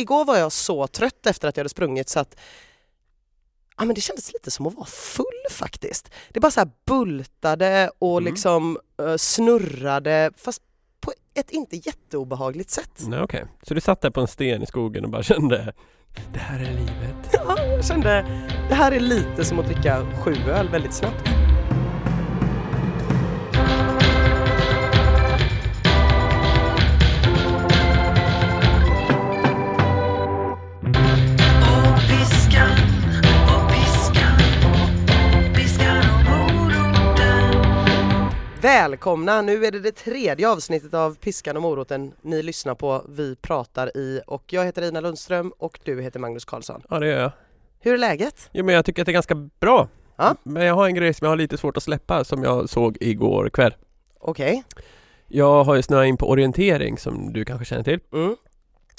igår 0.00 0.24
var 0.24 0.36
jag 0.36 0.52
så 0.52 0.86
trött 0.86 1.26
efter 1.26 1.48
att 1.48 1.56
jag 1.56 1.60
hade 1.62 1.68
sprungit 1.68 2.08
så 2.08 2.20
att 2.20 2.36
ja, 3.78 3.84
men 3.84 3.94
det 3.94 4.00
kändes 4.00 4.32
lite 4.32 4.50
som 4.50 4.66
att 4.66 4.74
vara 4.74 4.86
full 4.86 5.24
faktiskt. 5.50 6.10
Det 6.30 6.40
bara 6.40 6.50
så 6.50 6.60
här 6.60 6.70
bultade 6.86 7.90
och 7.98 8.18
Mm. 8.18 8.30
liksom 8.32 8.78
eh, 9.02 9.16
snurrade 9.16 10.30
fast 10.36 10.62
på 11.00 11.12
ett 11.34 11.50
inte 11.50 11.76
jätteobehagligt 11.76 12.70
sätt. 12.70 13.00
Nej, 13.06 13.20
okej. 13.22 13.44
Så 13.62 13.74
du 13.74 13.80
satt 13.80 14.00
där 14.00 14.10
på 14.10 14.20
en 14.20 14.28
sten 14.28 14.62
i 14.62 14.66
skogen 14.66 15.04
och 15.04 15.10
bara 15.10 15.22
kände 15.22 15.72
Det 16.32 16.38
här 16.38 16.60
är 16.60 16.72
livet. 16.72 17.14
Ja, 17.32 17.62
jag 17.64 17.84
kände 17.84 18.08
det 18.68 18.74
här 18.74 18.92
är 18.92 19.00
lite 19.00 19.44
som 19.44 19.58
att 19.58 19.66
dricka 19.66 20.06
sju 20.24 20.34
öl 20.34 20.68
väldigt 20.68 20.94
snabbt. 20.94 21.28
Välkomna! 38.68 39.42
Nu 39.42 39.64
är 39.64 39.72
det 39.72 39.80
det 39.80 39.92
tredje 39.92 40.48
avsnittet 40.48 40.94
av 40.94 41.14
Piskan 41.14 41.56
och 41.56 41.62
moroten 41.62 42.12
ni 42.22 42.42
lyssnar 42.42 42.74
på 42.74 43.04
Vi 43.08 43.36
pratar 43.36 43.96
i 43.96 44.20
och 44.26 44.52
jag 44.52 44.64
heter 44.64 44.82
Ina 44.82 45.00
Lundström 45.00 45.52
och 45.58 45.78
du 45.84 46.02
heter 46.02 46.20
Magnus 46.20 46.44
Karlsson. 46.44 46.82
Ja, 46.90 46.98
det 46.98 47.06
gör 47.06 47.20
jag. 47.20 47.32
Hur 47.80 47.94
är 47.94 47.98
läget? 47.98 48.50
Jo, 48.52 48.64
men 48.64 48.74
jag 48.74 48.84
tycker 48.84 49.02
att 49.02 49.06
det 49.06 49.10
är 49.10 49.14
ganska 49.14 49.34
bra. 49.34 49.88
Ja. 50.16 50.34
Men 50.42 50.66
jag 50.66 50.74
har 50.74 50.86
en 50.86 50.94
grej 50.94 51.14
som 51.14 51.24
jag 51.24 51.32
har 51.32 51.36
lite 51.36 51.58
svårt 51.58 51.76
att 51.76 51.82
släppa 51.82 52.24
som 52.24 52.42
jag 52.42 52.68
såg 52.68 52.98
igår 53.00 53.48
kväll. 53.48 53.74
Okej. 54.20 54.64
Jag 55.26 55.64
har 55.64 55.74
ju 55.74 55.82
snöat 55.82 56.06
in 56.06 56.16
på 56.16 56.28
orientering 56.28 56.98
som 56.98 57.32
du 57.32 57.44
kanske 57.44 57.64
känner 57.64 57.84
till. 57.84 58.00
Mm. 58.12 58.36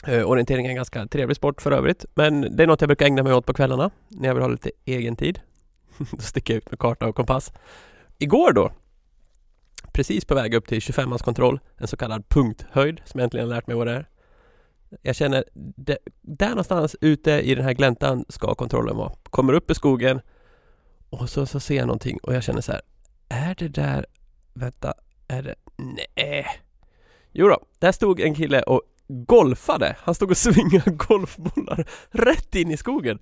Eh, 0.07 0.29
orientering 0.29 0.65
är 0.65 0.69
en 0.69 0.75
ganska 0.75 1.07
trevlig 1.07 1.38
sport 1.38 1.61
för 1.61 1.71
övrigt. 1.71 2.05
Men 2.13 2.55
det 2.55 2.63
är 2.63 2.67
något 2.67 2.81
jag 2.81 2.88
brukar 2.88 3.05
ägna 3.05 3.23
mig 3.23 3.33
åt 3.33 3.45
på 3.45 3.53
kvällarna 3.53 3.91
när 4.07 4.27
jag 4.27 4.35
vill 4.35 4.43
ha 4.43 4.49
lite 4.49 4.71
egen 4.85 5.16
tid. 5.16 5.39
då 5.97 6.17
sticker 6.17 6.53
jag 6.53 6.57
ut 6.57 6.72
med 6.72 6.79
karta 6.79 7.07
och 7.07 7.16
kompass. 7.16 7.53
Igår 8.17 8.51
då, 8.53 8.72
precis 10.00 10.25
på 10.25 10.36
väg 10.36 10.53
upp 10.53 10.67
till 10.67 10.80
25-mans 10.80 11.22
kontroll, 11.22 11.59
en 11.78 11.88
så 11.88 11.97
kallad 11.97 12.30
punkthöjd 12.30 13.02
som 13.05 13.19
jag 13.19 13.23
äntligen 13.23 13.50
lärt 13.50 13.67
mig 13.67 13.75
vad 13.75 13.88
det 13.88 13.94
är. 13.94 14.09
Jag 15.02 15.16
känner, 15.16 15.44
det, 15.53 15.97
där 16.22 16.50
någonstans 16.50 16.95
ute 17.02 17.31
i 17.31 17.56
den 17.56 17.64
här 17.66 17.73
gläntan 17.73 18.25
ska 18.30 18.56
kontrollen 18.56 18.97
vara. 18.97 19.11
Kommer 19.23 19.53
upp 19.53 19.72
i 19.72 19.75
skogen 19.75 20.22
och 21.09 21.30
så, 21.30 21.45
så 21.45 21.59
ser 21.59 21.75
jag 21.75 21.88
någonting 21.88 22.17
och 22.23 22.36
jag 22.36 22.44
känner 22.44 22.61
så 22.61 22.72
här, 22.72 22.81
är 23.30 23.56
det 23.56 23.67
där, 23.67 24.06
vänta, 24.53 24.94
är 25.28 25.44
det, 25.44 25.56
nej. 26.16 26.45
Jo 27.31 27.47
då, 27.47 27.59
där 27.80 27.91
stod 27.91 28.19
en 28.19 28.36
kille 28.36 28.61
och 28.61 28.81
golfade. 29.08 29.95
Han 30.00 30.16
stod 30.16 30.31
och 30.31 30.38
svingade 30.38 30.91
golfbollar 31.08 31.88
rätt 32.09 32.56
in 32.56 32.72
i 32.72 32.78
skogen. 32.78 33.19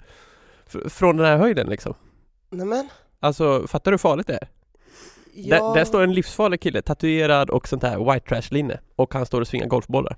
F- 0.68 0.92
från 0.94 1.18
den 1.18 1.26
här 1.26 1.38
höjden 1.38 1.68
liksom. 1.70 1.94
Nämen. 2.50 2.90
Alltså, 3.20 3.68
fattar 3.68 3.92
du 3.92 3.94
hur 3.94 3.98
farligt 4.00 4.28
det 4.28 4.34
är? 4.34 4.48
Ja. 5.40 5.56
Där, 5.56 5.74
där 5.74 5.86
står 5.86 6.04
en 6.04 6.14
livsfarlig 6.14 6.62
kille, 6.62 6.82
tatuerad 6.82 7.50
och 7.50 7.68
sånt 7.68 7.84
här 7.84 8.14
white 8.14 8.28
trash 8.28 8.54
linne 8.54 8.80
och 8.96 9.14
han 9.14 9.26
står 9.26 9.42
och 9.42 9.48
svingar 9.48 9.68
golfbollar. 9.68 10.18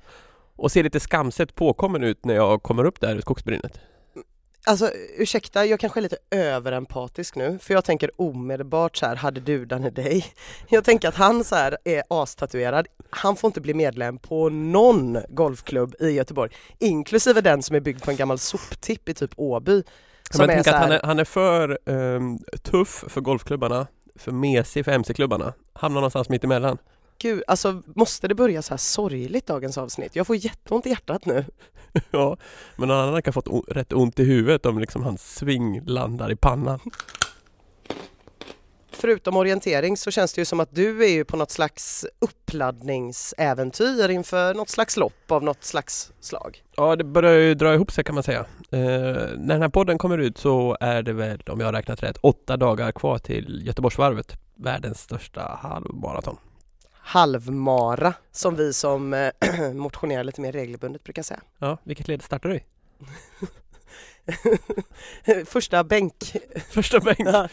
Och 0.55 0.71
ser 0.71 0.83
lite 0.83 0.99
skamset 0.99 1.55
påkommen 1.55 2.03
ut 2.03 2.25
när 2.25 2.35
jag 2.35 2.63
kommer 2.63 2.83
upp 2.83 2.99
där 2.99 3.15
i 3.15 3.21
skogsbrynet. 3.21 3.79
Alltså 4.65 4.91
ursäkta, 5.17 5.65
jag 5.65 5.79
kanske 5.79 5.99
är 5.99 6.01
lite 6.01 6.17
överempatisk 6.31 7.35
nu 7.35 7.59
för 7.61 7.73
jag 7.73 7.85
tänker 7.85 8.11
omedelbart 8.15 8.97
så 8.97 9.05
här, 9.05 9.15
hade 9.15 9.39
dudan 9.39 9.83
i 9.83 9.89
dig? 9.89 10.25
Jag 10.69 10.83
tänker 10.83 11.07
att 11.07 11.15
han 11.15 11.43
så 11.43 11.55
här 11.55 11.77
är 11.85 12.03
astatuerad. 12.09 12.87
Han 13.09 13.35
får 13.35 13.47
inte 13.47 13.61
bli 13.61 13.73
medlem 13.73 14.17
på 14.17 14.49
någon 14.49 15.17
golfklubb 15.29 15.95
i 15.99 16.09
Göteborg, 16.09 16.51
inklusive 16.79 17.41
den 17.41 17.63
som 17.63 17.75
är 17.75 17.79
byggd 17.79 18.03
på 18.03 18.11
en 18.11 18.17
gammal 18.17 18.39
soptipp 18.39 19.09
i 19.09 19.13
typ 19.13 19.31
Åby. 19.35 19.83
Som 20.31 20.41
Men 20.41 20.49
är 20.49 20.53
tänk 20.53 20.65
så 20.65 20.71
att 20.71 20.81
han 20.81 20.91
här, 20.91 20.99
är, 20.99 21.03
han 21.03 21.19
är 21.19 21.25
för 21.25 21.79
ehm, 21.85 22.39
tuff 22.61 23.03
för 23.07 23.21
golfklubbarna, 23.21 23.87
för 24.19 24.31
mesig 24.31 24.85
för 24.85 24.91
mc-klubbarna. 24.91 25.53
Hamnar 25.73 26.01
någonstans 26.01 26.29
mitt 26.29 26.43
emellan. 26.43 26.77
gud, 27.17 27.43
alltså 27.47 27.81
måste 27.85 28.27
det 28.27 28.35
börja 28.35 28.61
så 28.61 28.73
här 28.73 28.77
sorgligt 28.77 29.47
dagens 29.47 29.77
avsnitt? 29.77 30.15
Jag 30.15 30.27
får 30.27 30.35
jätteont 30.35 30.85
i 30.85 30.89
hjärtat 30.89 31.25
nu. 31.25 31.45
ja, 32.11 32.37
men 32.75 32.87
någon 32.87 32.97
annan 32.97 33.21
kan 33.21 33.33
fått 33.33 33.65
rätt 33.67 33.93
ont 33.93 34.19
i 34.19 34.23
huvudet 34.23 34.65
om 34.65 34.79
liksom 34.79 35.03
hans 35.03 35.35
sving 35.35 35.81
landar 35.85 36.31
i 36.31 36.35
pannan. 36.35 36.79
Förutom 39.01 39.37
orientering 39.37 39.97
så 39.97 40.11
känns 40.11 40.33
det 40.33 40.41
ju 40.41 40.45
som 40.45 40.59
att 40.59 40.75
du 40.75 41.03
är 41.03 41.09
ju 41.09 41.25
på 41.25 41.37
något 41.37 41.51
slags 41.51 42.05
uppladdningsäventyr 42.19 44.09
inför 44.09 44.53
något 44.53 44.69
slags 44.69 44.97
lopp 44.97 45.31
av 45.31 45.43
något 45.43 45.63
slags 45.63 46.11
slag. 46.19 46.63
Ja, 46.75 46.95
det 46.95 47.03
börjar 47.03 47.33
ju 47.33 47.53
dra 47.53 47.73
ihop 47.73 47.91
sig 47.91 48.03
kan 48.03 48.15
man 48.15 48.23
säga. 48.23 48.39
Eh, 48.71 48.79
när 48.79 49.47
den 49.47 49.61
här 49.61 49.69
podden 49.69 49.97
kommer 49.97 50.17
ut 50.17 50.37
så 50.37 50.77
är 50.79 51.03
det 51.03 51.13
väl, 51.13 51.41
om 51.47 51.59
jag 51.59 51.67
har 51.67 51.73
räknat 51.73 52.03
rätt, 52.03 52.17
åtta 52.17 52.57
dagar 52.57 52.91
kvar 52.91 53.17
till 53.17 53.61
Göteborgsvarvet. 53.65 54.37
Världens 54.55 55.01
största 55.01 55.59
halvmaraton. 55.61 56.37
halvmara 56.93 58.13
som 58.31 58.55
vi 58.55 58.73
som 58.73 59.13
eh, 59.13 59.31
motionerar 59.73 60.23
lite 60.23 60.41
mer 60.41 60.51
regelbundet 60.51 61.03
brukar 61.03 61.23
säga. 61.23 61.41
Ja, 61.59 61.77
vilket 61.83 62.07
led 62.07 62.21
startar 62.21 62.49
du 62.49 62.55
i? 62.55 62.63
Första 65.45 65.83
bänk. 65.83 66.35
Första 66.69 66.99
bänk. 66.99 67.19
Ja. 67.19 67.47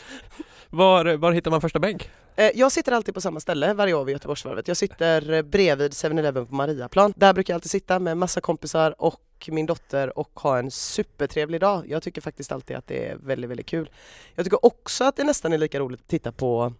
Var, 0.70 1.16
var 1.16 1.32
hittar 1.32 1.50
man 1.50 1.60
första 1.60 1.78
bänk? 1.78 2.10
Eh, 2.36 2.50
Jag 2.54 2.72
sitter 2.72 2.92
alltid 2.92 3.14
på 3.14 3.20
samma 3.20 3.40
ställe 3.40 3.74
varje 3.74 3.94
år 3.94 4.04
vid 4.04 4.12
Göteborgsvarvet. 4.12 4.68
Jag 4.68 4.76
sitter 4.76 5.32
eh, 5.32 5.42
bredvid 5.42 5.92
7-Eleven 5.92 6.46
på 6.46 6.54
Mariaplan. 6.54 7.12
Där 7.16 7.32
brukar 7.32 7.52
jag 7.52 7.56
alltid 7.56 7.70
sitta 7.70 7.98
med 7.98 8.16
massa 8.16 8.40
kompisar 8.40 8.94
och 9.02 9.20
min 9.48 9.66
dotter 9.66 10.18
och 10.18 10.40
ha 10.40 10.58
en 10.58 10.70
supertrevlig 10.70 11.60
dag. 11.60 11.84
Jag 11.88 12.02
tycker 12.02 12.20
faktiskt 12.20 12.52
alltid 12.52 12.76
att 12.76 12.86
det 12.86 13.08
är 13.08 13.16
väldigt, 13.16 13.50
väldigt 13.50 13.66
kul. 13.66 13.90
Jag 14.34 14.44
tycker 14.46 14.64
också 14.66 15.04
att 15.04 15.16
det 15.16 15.24
nästan 15.24 15.52
är 15.52 15.58
lika 15.58 15.80
roligt 15.80 16.00
att 16.00 16.08
titta 16.08 16.32
på 16.32 16.72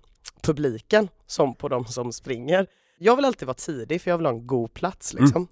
publiken 0.42 1.08
som 1.26 1.54
på 1.54 1.68
de 1.68 1.84
som 1.84 2.12
springer. 2.12 2.66
Jag 2.98 3.16
vill 3.16 3.24
alltid 3.24 3.46
vara 3.46 3.54
tidig 3.54 4.02
för 4.02 4.10
jag 4.10 4.18
vill 4.18 4.26
ha 4.26 4.32
en 4.32 4.46
god 4.46 4.74
plats 4.74 5.14
liksom. 5.14 5.48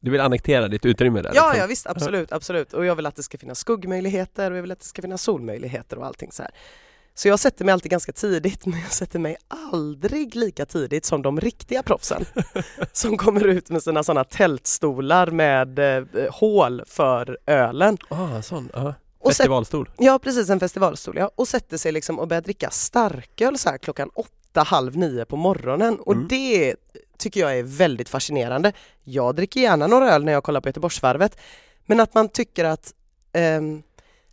Du 0.00 0.10
vill 0.10 0.20
annektera 0.20 0.68
ditt 0.68 0.84
utrymme 0.86 1.22
där? 1.22 1.32
Ja, 1.34 1.46
liksom. 1.46 1.60
ja 1.60 1.66
visst, 1.66 1.86
absolut, 1.86 2.32
absolut. 2.32 2.72
Och 2.72 2.86
jag 2.86 2.94
vill 2.96 3.06
att 3.06 3.16
det 3.16 3.22
ska 3.22 3.38
finnas 3.38 3.58
skuggmöjligheter 3.58 4.50
och 4.50 4.56
jag 4.56 4.62
vill 4.62 4.72
att 4.72 4.78
det 4.80 4.86
ska 4.86 5.02
finnas 5.02 5.22
solmöjligheter 5.22 5.98
och 5.98 6.06
allting 6.06 6.32
så 6.32 6.42
här. 6.42 6.50
Så 7.18 7.28
jag 7.28 7.38
sätter 7.38 7.64
mig 7.64 7.72
alltid 7.72 7.90
ganska 7.90 8.12
tidigt, 8.12 8.66
men 8.66 8.80
jag 8.80 8.92
sätter 8.92 9.18
mig 9.18 9.36
aldrig 9.70 10.34
lika 10.36 10.66
tidigt 10.66 11.04
som 11.04 11.22
de 11.22 11.40
riktiga 11.40 11.82
proffsen. 11.82 12.24
som 12.92 13.16
kommer 13.16 13.44
ut 13.46 13.70
med 13.70 13.82
sina 13.82 14.02
sådana 14.02 14.24
tältstolar 14.24 15.26
med 15.30 15.78
eh, 15.78 16.04
hål 16.32 16.82
för 16.86 17.38
ölen. 17.46 17.98
Ah, 18.08 18.42
sån. 18.42 18.68
Sätt- 18.68 18.94
Festivalstol. 19.36 19.90
Ja, 19.98 20.18
precis, 20.18 20.50
en 20.50 20.60
festivalstol 20.60 21.16
ja. 21.16 21.30
Och 21.34 21.48
sätter 21.48 21.76
sig 21.76 21.92
liksom 21.92 22.18
och 22.18 22.28
börjar 22.28 22.40
dricka 22.42 22.70
starköl 22.70 23.58
så 23.58 23.68
här 23.70 23.78
klockan 23.78 24.10
åtta, 24.14 24.62
halv 24.62 24.96
nio 24.96 25.24
på 25.24 25.36
morgonen. 25.36 25.98
Och 26.00 26.12
Mm. 26.12 26.28
det 26.28 26.74
tycker 27.18 27.40
jag 27.40 27.58
är 27.58 27.62
väldigt 27.62 28.08
fascinerande. 28.08 28.72
Jag 29.04 29.34
dricker 29.34 29.60
gärna 29.60 29.86
några 29.86 30.10
öl 30.14 30.24
när 30.24 30.32
jag 30.32 30.42
kollar 30.44 30.60
på 30.60 30.68
Göteborgsvarvet. 30.68 31.38
Men 31.86 32.00
att 32.00 32.14
man 32.14 32.28
tycker 32.28 32.64
att 32.64 32.94
ehm, 33.32 33.82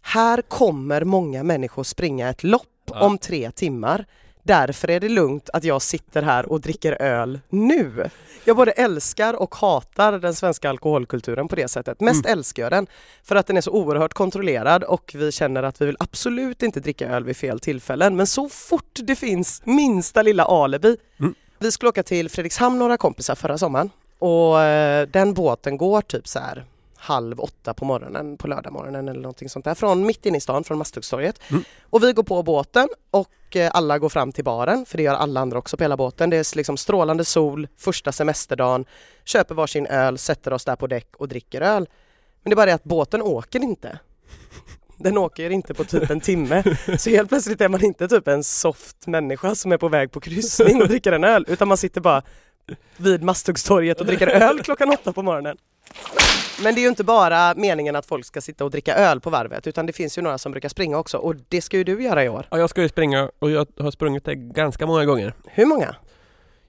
här 0.01 0.41
kommer 0.41 1.03
många 1.03 1.43
människor 1.43 1.83
springa 1.83 2.29
ett 2.29 2.43
lopp 2.43 2.67
Ja. 2.93 3.05
om 3.05 3.17
tre 3.17 3.51
timmar. 3.51 4.05
Därför 4.43 4.89
är 4.89 4.99
det 4.99 5.09
lugnt 5.09 5.49
att 5.53 5.63
jag 5.63 5.81
sitter 5.81 6.21
här 6.21 6.51
och 6.51 6.61
dricker 6.61 7.01
öl 7.01 7.39
nu. 7.49 8.09
Jag 8.45 8.57
både 8.57 8.71
älskar 8.71 9.33
och 9.33 9.55
hatar 9.55 10.19
den 10.19 10.35
svenska 10.35 10.69
alkoholkulturen 10.69 11.47
på 11.47 11.55
det 11.55 11.67
sättet. 11.67 11.99
Mest 11.99 12.25
älskar 12.25 12.63
jag 12.63 12.71
den 12.71 12.87
för 13.23 13.35
att 13.35 13.47
den 13.47 13.57
är 13.57 13.61
så 13.61 13.71
oerhört 13.71 14.13
kontrollerad 14.13 14.83
och 14.83 15.11
vi 15.17 15.31
känner 15.31 15.63
att 15.63 15.81
vi 15.81 15.85
vill 15.85 15.97
absolut 15.99 16.63
inte 16.63 16.79
dricka 16.79 17.09
öl 17.09 17.23
vid 17.23 17.37
fel 17.37 17.59
tillfällen. 17.59 18.15
Men 18.15 18.27
så 18.27 18.49
fort 18.49 18.99
det 19.03 19.15
finns 19.15 19.61
minsta 19.65 20.21
lilla 20.21 20.45
alibi. 20.45 20.97
Mm. 21.19 21.35
Vi 21.59 21.71
skulle 21.71 21.89
åka 21.89 22.03
till 22.03 22.29
Fredrikshamn 22.29 22.79
några 22.79 22.97
kompisar 22.97 23.35
förra 23.35 23.57
sommaren 23.57 23.89
och 24.19 24.61
eh, 24.61 25.07
den 25.07 25.33
båten 25.33 25.77
går 25.77 26.01
typ 26.01 26.27
så 26.27 26.39
här 26.39 26.65
halv 27.03 27.39
åtta 27.39 27.73
på 27.73 27.85
morgonen 27.85 28.37
på 28.37 28.47
lördagmorgonen 28.47 29.07
eller 29.07 29.21
någonting 29.21 29.49
sånt 29.49 29.65
där 29.65 29.75
från 29.75 30.05
mitt 30.05 30.25
inne 30.25 30.37
i 30.37 30.41
stan 30.41 30.63
från 30.63 30.77
Masthuggstorget. 30.77 31.39
Mm. 31.49 31.63
Och 31.83 32.03
vi 32.03 32.13
går 32.13 32.23
på 32.23 32.43
båten 32.43 32.87
och 33.11 33.55
eh, 33.55 33.71
alla 33.73 33.99
går 33.99 34.09
fram 34.09 34.31
till 34.31 34.43
baren 34.43 34.85
för 34.85 34.97
det 34.97 35.03
gör 35.03 35.15
alla 35.15 35.39
andra 35.39 35.57
också 35.57 35.77
på 35.77 35.83
hela 35.83 35.97
båten. 35.97 36.29
Det 36.29 36.37
är 36.37 36.57
liksom 36.57 36.77
strålande 36.77 37.25
sol, 37.25 37.67
första 37.77 38.11
semesterdagen, 38.11 38.85
köper 39.23 39.55
varsin 39.55 39.85
öl, 39.85 40.17
sätter 40.17 40.53
oss 40.53 40.65
där 40.65 40.75
på 40.75 40.87
däck 40.87 41.15
och 41.17 41.27
dricker 41.27 41.61
öl. 41.61 41.87
Men 42.43 42.49
det 42.49 42.53
är 42.53 42.55
bara 42.55 42.65
det 42.65 42.73
att 42.73 42.83
båten 42.83 43.21
åker 43.21 43.59
inte. 43.59 43.99
Den 44.97 45.17
åker 45.17 45.49
inte 45.49 45.73
på 45.73 45.83
typ 45.83 46.09
en 46.09 46.19
timme. 46.19 46.63
Så 46.97 47.09
helt 47.09 47.29
plötsligt 47.29 47.61
är 47.61 47.69
man 47.69 47.85
inte 47.85 48.07
typ 48.07 48.27
en 48.27 48.43
soft 48.43 49.07
människa 49.07 49.55
som 49.55 49.71
är 49.71 49.77
på 49.77 49.89
väg 49.89 50.11
på 50.11 50.19
kryssning 50.19 50.81
och 50.81 50.87
dricker 50.87 51.11
en 51.11 51.23
öl 51.23 51.45
utan 51.47 51.67
man 51.67 51.77
sitter 51.77 52.01
bara 52.01 52.23
vid 52.97 53.23
Masthuggstorget 53.23 53.99
och 53.99 54.05
dricker 54.05 54.27
öl 54.27 54.63
klockan 54.63 54.89
åtta 54.89 55.13
på 55.13 55.21
morgonen. 55.21 55.57
Men 56.63 56.75
det 56.75 56.79
är 56.79 56.83
ju 56.83 56.89
inte 56.89 57.03
bara 57.03 57.53
meningen 57.55 57.95
att 57.95 58.05
folk 58.05 58.25
ska 58.25 58.41
sitta 58.41 58.65
och 58.65 58.71
dricka 58.71 58.95
öl 58.95 59.19
på 59.19 59.29
varvet 59.29 59.67
utan 59.67 59.85
det 59.85 59.93
finns 59.93 60.17
ju 60.17 60.21
några 60.21 60.37
som 60.37 60.51
brukar 60.51 60.69
springa 60.69 60.97
också 60.97 61.17
och 61.17 61.35
det 61.49 61.61
ska 61.61 61.77
ju 61.77 61.83
du 61.83 62.03
göra 62.03 62.23
i 62.23 62.29
år. 62.29 62.47
Ja, 62.51 62.57
jag 62.57 62.69
ska 62.69 62.81
ju 62.81 62.89
springa 62.89 63.31
och 63.39 63.51
jag 63.51 63.67
har 63.79 63.91
sprungit 63.91 64.25
det 64.25 64.35
ganska 64.35 64.85
många 64.85 65.05
gånger. 65.05 65.33
Hur 65.45 65.65
många? 65.65 65.95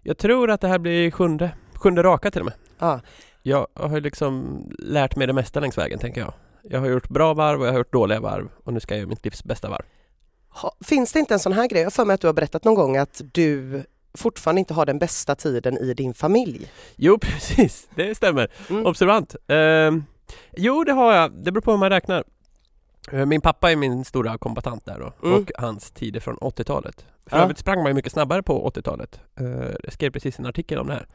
Jag 0.02 0.18
tror 0.18 0.50
att 0.50 0.60
det 0.60 0.68
här 0.68 0.78
blir 0.78 1.10
sjunde, 1.10 1.50
sjunde 1.74 2.02
raka 2.02 2.30
till 2.30 2.40
och 2.40 2.46
med. 2.46 2.54
Ja. 2.78 3.00
Jag 3.42 3.66
har 3.74 3.94
ju 3.94 4.00
liksom 4.00 4.62
lärt 4.78 5.16
mig 5.16 5.26
det 5.26 5.32
mesta 5.32 5.60
längs 5.60 5.78
vägen 5.78 5.98
tänker 5.98 6.20
jag. 6.20 6.32
Jag 6.62 6.80
har 6.80 6.86
gjort 6.86 7.08
bra 7.08 7.34
varv 7.34 7.60
och 7.60 7.66
jag 7.66 7.72
har 7.72 7.78
gjort 7.78 7.92
dåliga 7.92 8.20
varv 8.20 8.48
och 8.64 8.72
nu 8.72 8.80
ska 8.80 8.94
jag 8.94 8.98
göra 8.98 9.08
mitt 9.08 9.24
livs 9.24 9.44
bästa 9.44 9.68
varv. 9.68 9.84
Ha, 10.48 10.76
finns 10.84 11.12
det 11.12 11.18
inte 11.18 11.34
en 11.34 11.40
sån 11.40 11.52
här 11.52 11.68
grej? 11.68 11.80
Jag 11.80 11.86
har 11.86 11.90
för 11.90 12.04
mig 12.04 12.14
att 12.14 12.20
du 12.20 12.26
har 12.26 12.34
berättat 12.34 12.64
någon 12.64 12.74
gång 12.74 12.96
att 12.96 13.20
du 13.32 13.84
fortfarande 14.18 14.58
inte 14.58 14.74
har 14.74 14.86
den 14.86 14.98
bästa 14.98 15.34
tiden 15.34 15.78
i 15.78 15.94
din 15.94 16.14
familj. 16.14 16.70
Jo 16.96 17.18
precis, 17.22 17.88
det 17.94 18.14
stämmer. 18.14 18.48
Mm. 18.70 18.86
Observant. 18.86 19.36
Ehm, 19.48 20.04
jo 20.56 20.84
det 20.84 20.92
har 20.92 21.12
jag, 21.14 21.32
det 21.32 21.52
beror 21.52 21.62
på 21.62 21.70
hur 21.70 21.78
man 21.78 21.90
räknar. 21.90 22.24
Eh, 23.12 23.26
Min 23.26 23.40
pappa 23.40 23.72
är 23.72 23.76
min 23.76 24.04
stora 24.04 24.38
kombatant 24.38 24.84
där 24.84 24.98
då 24.98 25.28
Mm. 25.28 25.40
och 25.42 25.50
hans 25.58 25.90
tider 25.90 26.20
från 26.20 26.36
80-talet. 26.36 27.04
För 27.26 27.36
Ja. 27.36 27.42
övrigt 27.42 27.58
sprang 27.58 27.78
man 27.78 27.86
ju 27.86 27.94
mycket 27.94 28.12
snabbare 28.12 28.42
på 28.42 28.70
80-talet. 28.70 29.20
Eh, 29.40 29.46
Jag 29.84 29.92
skrev 29.92 30.10
precis 30.10 30.38
en 30.38 30.46
artikel 30.46 30.78
om 30.78 30.86
det 30.86 30.92
här. 30.94 31.06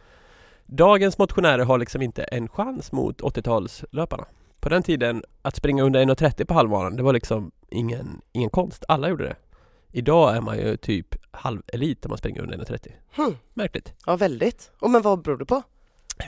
Dagens 0.66 1.18
motionärer 1.18 1.64
har 1.66 1.78
liksom 1.78 2.02
inte 2.02 2.24
en 2.24 2.48
chans 2.50 2.92
mot 2.92 3.22
80-talslöparna. 3.22 4.26
På 4.60 4.70
den 4.70 4.84
tiden, 4.84 5.24
att 5.42 5.56
springa 5.56 5.84
under 5.84 6.00
1.30 6.06 6.46
på 6.46 6.54
halvmaran, 6.54 6.96
det 6.96 7.04
var 7.04 7.14
liksom 7.14 7.52
ingen, 7.70 8.22
ingen 8.32 8.50
konst. 8.50 8.84
Alla 8.88 9.10
gjorde 9.10 9.24
det. 9.24 9.36
Idag 9.92 10.36
är 10.36 10.42
man 10.42 10.58
ju 10.58 10.78
typ 10.78 11.16
halvelit 11.32 12.06
om 12.06 12.10
man 12.10 12.18
springer 12.18 12.42
under 12.42 12.58
1.30. 12.58 12.92
Hmm. 13.16 13.36
Märkligt. 13.54 13.94
Ja, 14.06 14.16
väldigt. 14.16 14.72
Och 14.80 14.90
men 14.90 15.02
vad 15.02 15.22
beror 15.22 15.38
det 15.38 15.46
på? 15.46 15.64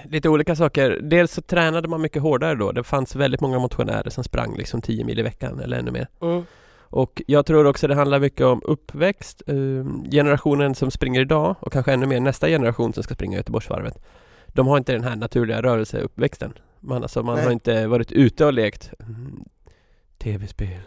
Lite 0.06 0.30
olika 0.30 0.56
saker. 0.56 1.00
Dels 1.02 1.34
så 1.34 1.42
tränade 1.42 1.88
man 1.88 2.02
mycket 2.02 2.22
hårdare 2.22 2.56
då. 2.56 2.72
Det 2.72 2.84
fanns 2.84 3.16
väldigt 3.16 3.42
många 3.42 3.60
motionärer 3.60 4.10
som 4.10 4.24
sprang 4.24 4.58
liksom 4.58 4.82
10 4.82 5.06
mil 5.06 5.20
i 5.20 5.22
veckan 5.22 5.60
eller 5.60 5.80
ännu 5.80 5.92
mer. 5.92 6.08
Mm. 6.22 6.44
Och 6.92 7.22
jag 7.28 7.46
tror 7.46 7.66
också 7.66 7.88
det 7.88 7.96
handlar 7.96 8.20
mycket 8.20 8.46
om 8.46 8.62
uppväxt. 8.66 9.42
Ehm, 9.48 10.04
generationen 10.12 10.76
som 10.76 10.92
springer 10.92 11.22
idag 11.22 11.56
och 11.60 11.74
kanske 11.74 11.94
ännu 11.94 12.06
mer 12.06 12.20
nästa 12.20 12.48
generation 12.48 12.94
som 12.94 13.04
ska 13.04 13.14
springa 13.14 13.38
Göteborgsvarvet. 13.38 13.98
De 14.48 14.68
har 14.68 14.78
inte 14.78 14.94
den 14.94 15.04
här 15.04 15.16
naturliga 15.16 15.62
rörelseuppväxten. 15.62 16.54
Man, 16.80 17.04
alltså, 17.04 17.24
man 17.24 17.36
Nej. 17.36 17.46
har 17.46 17.52
inte 17.52 17.88
varit 17.88 18.12
ute 18.12 18.46
och 18.46 18.54
lekt 18.54 18.92
tv-spel. 20.22 20.80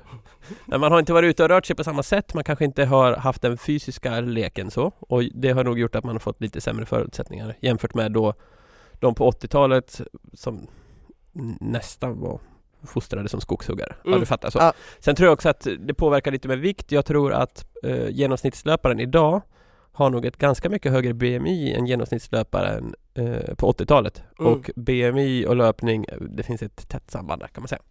Nej, 0.64 0.78
man 0.78 0.92
har 0.92 0.98
inte 0.98 1.12
varit 1.12 1.28
ute 1.30 1.42
och 1.42 1.48
rört 1.48 1.66
sig 1.66 1.76
på 1.76 1.84
samma 1.84 2.02
sätt. 2.02 2.34
Man 2.34 2.44
kanske 2.44 2.64
inte 2.64 2.84
har 2.84 3.16
haft 3.16 3.42
den 3.42 3.58
fysiska 3.58 4.20
leken 4.20 4.70
så. 4.70 4.92
Och 5.00 5.22
det 5.34 5.50
har 5.50 5.64
nog 5.64 5.78
gjort 5.78 5.94
att 5.94 6.04
man 6.04 6.14
har 6.14 6.20
fått 6.20 6.40
lite 6.40 6.60
sämre 6.60 6.86
förutsättningar 6.86 7.56
jämfört 7.60 7.94
med 7.94 8.12
då 8.12 8.34
de 8.92 9.14
på 9.14 9.30
80-talet 9.30 10.00
som 10.32 10.66
nästan 11.60 12.20
var 12.20 12.40
fostrade 12.86 13.28
som 13.28 13.40
skogshuggare. 13.40 13.94
Ja, 14.02 14.08
Mm. 14.08 14.20
du 14.20 14.26
fattar 14.26 14.50
så. 14.50 14.58
Ja. 14.58 14.72
Sen 14.98 15.14
tror 15.16 15.26
jag 15.26 15.32
också 15.32 15.48
att 15.48 15.66
det 15.78 15.94
påverkar 15.94 16.30
lite 16.32 16.48
med 16.48 16.58
vikt. 16.58 16.92
Jag 16.92 17.06
tror 17.06 17.32
att 17.32 17.66
eh, 17.82 18.08
genomsnittslöparen 18.08 19.00
idag 19.00 19.42
har 19.92 20.10
nog 20.10 20.26
ett 20.26 20.36
ganska 20.36 20.68
mycket 20.70 20.92
högre 20.92 21.14
BMI 21.14 21.74
än 21.74 21.86
genomsnittslöparen 21.86 22.94
eh, 23.14 23.54
på 23.54 23.72
80-talet. 23.72 24.22
Mm. 24.38 24.52
Och 24.52 24.70
BMI 24.76 25.46
och 25.46 25.56
löpning, 25.56 26.04
eh, 26.08 26.18
det 26.20 26.42
finns 26.42 26.62
ett 26.62 26.88
tätt 26.88 27.10
samband 27.10 27.42
där 27.42 27.48
kan 27.48 27.62
man 27.62 27.68
säga. 27.68 27.82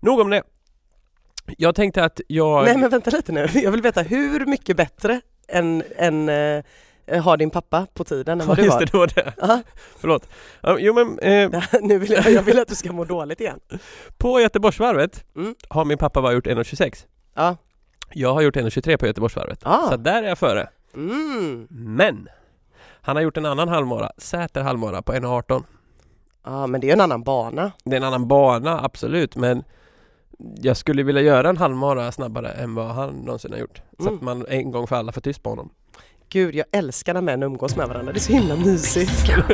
Nog 0.00 0.20
om 0.20 0.30
det. 0.30 0.42
Jag 1.58 1.74
tänkte 1.74 2.04
att 2.04 2.20
jag... 2.28 2.64
Nej 2.64 2.76
men 2.76 2.90
vänta 2.90 3.10
lite 3.10 3.32
nu, 3.32 3.46
jag 3.54 3.70
vill 3.70 3.82
veta 3.82 4.02
hur 4.02 4.46
mycket 4.46 4.76
bättre 4.76 5.20
än, 5.48 5.82
än 5.96 6.28
eh, 6.28 6.64
har 7.22 7.36
din 7.36 7.50
pappa 7.50 7.86
på 7.94 8.04
tiden 8.04 8.40
än 8.40 8.46
vad 8.46 8.58
Ja, 8.58 8.62
du 8.62 8.66
just 8.66 8.74
var? 8.74 8.80
det, 8.80 8.92
det 8.92 8.98
var 8.98 9.06
det. 9.06 9.32
Ja, 9.38 9.62
Förlåt. 10.00 10.28
Jo 10.78 10.94
men 10.94 11.18
eh, 11.18 11.62
nu 11.82 11.98
vill 11.98 12.10
jag, 12.10 12.30
jag 12.30 12.42
vill 12.42 12.58
att 12.58 12.68
du 12.68 12.74
ska 12.74 12.92
må 12.92 13.04
dåligt 13.04 13.40
igen. 13.40 13.60
på 14.18 14.40
Göteborgsvarvet 14.40 15.24
Mm. 15.36 15.54
har 15.68 15.84
min 15.84 15.98
pappa 15.98 16.22
bara 16.22 16.32
gjort 16.32 16.46
1,26. 16.46 17.04
Ja. 17.34 17.56
Jag 18.12 18.34
har 18.34 18.40
gjort 18.42 18.56
1,23 18.56 18.96
på 18.96 19.06
Göteborgsvarvet. 19.06 19.58
Ah. 19.62 19.88
Så 19.90 19.96
där 19.96 20.22
är 20.22 20.28
jag 20.28 20.38
före. 20.38 20.68
Mm. 20.94 21.66
Men! 21.70 22.28
Han 23.00 23.16
har 23.16 23.22
gjort 23.22 23.36
en 23.36 23.46
annan 23.46 23.68
halvmara, 23.68 24.10
Säter 24.18 24.62
halvmara 24.62 25.02
på 25.02 25.12
1,18. 25.12 25.62
Ja 26.44 26.66
men 26.66 26.80
det 26.80 26.88
är 26.88 26.92
en 26.92 27.00
annan 27.00 27.22
bana. 27.22 27.72
Det 27.84 27.92
är 27.92 28.00
en 28.00 28.04
annan 28.06 28.28
bana, 28.28 28.84
absolut, 28.84 29.36
men 29.36 29.64
jag 30.62 30.76
skulle 30.76 31.02
vilja 31.02 31.22
göra 31.22 31.48
en 31.48 31.56
halvmara 31.56 32.12
snabbare 32.12 32.48
än 32.52 32.74
vad 32.74 32.86
han 32.86 33.10
någonsin 33.14 33.52
har 33.52 33.58
gjort. 33.58 33.82
Så 33.98 34.02
Mm. 34.02 34.14
att 34.14 34.22
man 34.22 34.46
en 34.48 34.70
gång 34.70 34.86
för 34.86 34.96
alla 34.96 35.12
får 35.12 35.20
tyst 35.20 35.42
på 35.42 35.50
honom. 35.50 35.70
Gud 36.28 36.54
jag 36.54 36.66
älskar 36.72 37.14
när 37.14 37.20
män 37.20 37.42
umgås 37.42 37.76
med 37.76 37.88
varandra, 37.88 38.12
det 38.12 38.18
är 38.18 38.20
så 38.20 38.32
himla 38.32 38.56
mysigt. 38.56 39.10
Piska. 39.10 39.44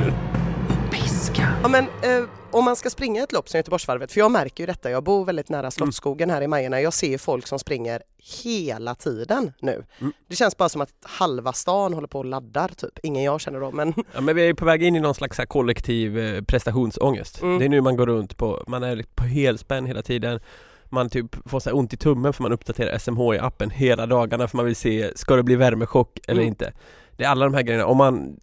Piska. 0.91 1.49
Ja 1.62 1.69
men 1.69 1.85
eh, 1.85 2.25
om 2.50 2.65
man 2.65 2.77
ska 2.77 2.91
springa 2.91 3.23
ett 3.23 3.32
lopp 3.32 3.49
som 3.49 3.59
Göteborgsvarvet, 3.59 4.12
för 4.12 4.21
jag 4.21 4.31
märker 4.31 4.62
ju 4.62 4.67
detta, 4.67 4.91
jag 4.91 5.05
bor 5.05 5.25
väldigt 5.25 5.49
nära 5.49 5.71
Slottsskogen 5.71 6.31
här 6.31 6.43
i 6.43 6.47
Majorna, 6.47 6.81
jag 6.81 6.93
ser 6.93 7.09
ju 7.09 7.19
folk 7.19 7.47
som 7.47 7.59
springer 7.59 8.03
hela 8.43 8.94
tiden 8.94 9.53
nu. 9.61 9.85
Mm. 10.00 10.12
Det 10.29 10.37
känns 10.37 10.56
bara 10.56 10.69
som 10.69 10.81
att 10.81 10.91
halva 11.03 11.53
stan 11.53 11.94
håller 11.94 12.09
på 12.09 12.19
och 12.19 12.25
laddar 12.25 12.69
typ, 12.69 12.99
ingen 13.03 13.23
jag 13.25 13.41
känner 13.41 13.61
då 13.61 13.71
men 13.71 13.94
Ja, 14.15 14.21
men 14.21 14.37
vi 14.37 14.49
är 14.49 14.55
på 14.55 14.65
väg 14.65 14.83
in 14.83 14.97
i 14.97 15.00
någon 15.00 15.15
slags 15.15 15.41
kollektiv 15.49 16.19
eh, 16.19 16.43
prestationsångest. 16.43 17.43
Mm. 17.43 17.59
Det 17.59 17.65
är 17.65 17.69
nu 17.69 17.81
man 17.81 17.97
går 17.97 18.06
runt 18.06 18.37
på, 18.37 18.65
man 18.67 18.83
är 18.83 19.05
på 19.15 19.25
helspänn 19.25 19.87
hela 19.87 20.03
tiden. 20.03 20.41
Man 20.90 21.10
typ 21.10 21.48
får 21.50 21.60
så 21.60 21.72
ont 21.72 21.92
i 21.92 21.96
tummen 21.96 22.32
för 22.32 22.42
man 22.42 22.52
uppdaterar 22.52 22.98
SMH 22.98 23.34
i 23.34 23.38
appen 23.38 23.70
hela 23.70 24.06
dagarna 24.06 24.48
för 24.48 24.56
man 24.56 24.66
vill 24.66 24.76
se, 24.76 25.10
ska 25.19 25.37
det 25.37 25.42
bli 25.42 25.56
värmechock 25.56 26.19
eller 26.28 26.40
Mm. 26.40 26.48
inte? 26.48 26.72
Det 27.16 27.25
är 27.25 27.28
alla 27.28 27.44
de 27.44 27.54
här 27.54 27.62
grejerna. 27.62 27.87
Om 27.87 27.96
man, 27.96 28.37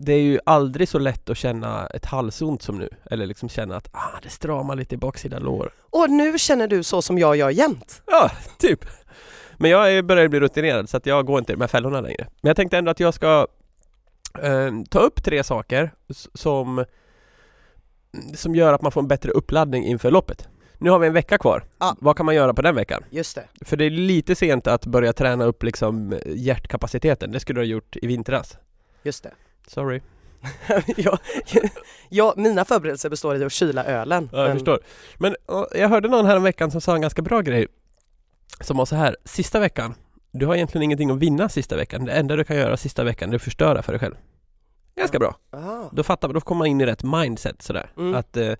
det 0.00 0.12
är 0.12 0.20
ju 0.20 0.38
aldrig 0.46 0.88
så 0.88 0.98
lätt 0.98 1.30
att 1.30 1.36
känna 1.38 1.86
ett 1.86 2.04
halsont 2.04 2.62
som 2.62 2.78
nu. 2.78 2.88
Eller 3.10 3.26
liksom 3.26 3.48
känna 3.48 3.76
att 3.76 3.88
ah, 3.92 4.20
det 4.22 4.28
stramar 4.28 4.76
lite 4.76 4.94
i 4.94 4.98
baksida 4.98 5.38
lår. 5.38 5.70
och 5.90 6.10
nu 6.10 6.38
känner 6.38 6.68
du 6.68 6.82
så 6.82 7.02
som 7.02 7.18
jag 7.18 7.36
gör 7.36 7.50
jämt. 7.50 8.02
Ja, 8.06 8.30
typ. 8.58 8.84
Men 9.56 9.70
jag 9.70 9.92
är- 9.94 10.02
börjar 10.02 10.28
bli 10.28 10.40
rutinerad 10.40 10.88
så 10.88 10.96
att 10.96 11.06
jag 11.06 11.26
går 11.26 11.38
inte 11.38 11.56
här 11.60 11.66
fällorna 11.66 12.00
längre. 12.00 12.26
Men 12.40 12.48
jag 12.48 12.56
tänkte 12.56 12.78
ändå 12.78 12.90
att 12.90 13.00
jag 13.00 13.14
ska 13.14 13.46
eh, 14.42 14.70
ta 14.90 14.98
upp 14.98 15.24
tre 15.24 15.44
saker 15.44 15.90
som, 16.34 16.84
som 18.34 18.54
gör 18.54 18.72
att 18.72 18.82
man 18.82 18.92
får 18.92 19.00
en 19.00 19.08
bättre 19.08 19.30
uppladdning 19.30 19.84
inför 19.84 20.10
loppet. 20.10 20.48
Nu 20.78 20.90
har 20.90 20.98
vi 20.98 21.06
en 21.06 21.12
vecka 21.12 21.38
kvar. 21.38 21.64
Ja. 21.78 21.96
Vad 22.00 22.16
kan 22.16 22.26
man 22.26 22.34
göra 22.34 22.54
på 22.54 22.62
den 22.62 22.74
veckan? 22.74 23.04
Just 23.10 23.34
det. 23.34 23.44
För 23.64 23.76
det 23.76 23.84
är 23.84 23.90
lite 23.90 24.34
sent 24.34 24.66
att 24.66 24.86
börja 24.86 25.12
träna 25.12 25.44
upp 25.44 25.62
liksom 25.62 26.18
hjärtkapaciteten. 26.26 27.32
Det 27.32 27.40
skulle 27.40 27.60
du 27.60 27.64
ha 27.66 27.70
gjort 27.70 27.96
i 27.96 28.06
vintras. 28.06 28.58
Just 29.02 29.22
det. 29.22 29.30
Sorry. 29.66 30.00
jag, 30.96 31.18
jag, 32.08 32.38
mina 32.38 32.64
förberedelser 32.64 33.10
består 33.10 33.36
i 33.36 33.44
att 33.44 33.52
kyla 33.52 33.84
ölen. 33.84 34.28
Ja, 34.32 34.38
jag 34.38 34.48
men- 34.48 34.56
förstår. 34.56 34.80
Men 35.16 35.36
ja, 35.48 35.68
jag 35.74 35.88
hörde 35.88 36.08
någon 36.08 36.26
här 36.26 36.36
en 36.36 36.42
veckan 36.42 36.70
som 36.70 36.80
sa 36.80 36.94
en 36.94 37.00
ganska 37.00 37.22
bra 37.22 37.40
grej. 37.40 37.66
Som 38.60 38.76
var 38.76 38.86
så 38.86 38.96
här, 38.96 39.16
sista 39.24 39.60
veckan. 39.60 39.94
Du 40.32 40.46
har 40.46 40.54
egentligen 40.54 40.82
ingenting 40.82 41.10
att 41.10 41.18
vinna 41.18 41.48
sista 41.48 41.76
veckan. 41.76 42.04
Det 42.04 42.12
enda 42.12 42.36
du 42.36 42.44
kan 42.44 42.56
göra 42.56 42.76
sista 42.76 43.04
veckan 43.04 43.30
är 43.32 43.36
att 43.36 43.42
förstöra 43.42 43.82
för 43.82 43.92
dig 43.92 44.00
själv. 44.00 44.14
Ganska 44.96 45.18
bra. 45.18 45.36
Ah, 45.50 45.82
Då 45.92 46.02
fattar 46.02 46.28
man, 46.28 46.34
då 46.34 46.40
kommer 46.40 46.58
man 46.58 46.66
in 46.66 46.80
i 46.80 46.86
rätt 46.86 47.02
mindset 47.02 47.62
sådär. 47.62 47.90
Mm. 47.96 48.14
Att 48.14 48.36
eh, 48.36 48.52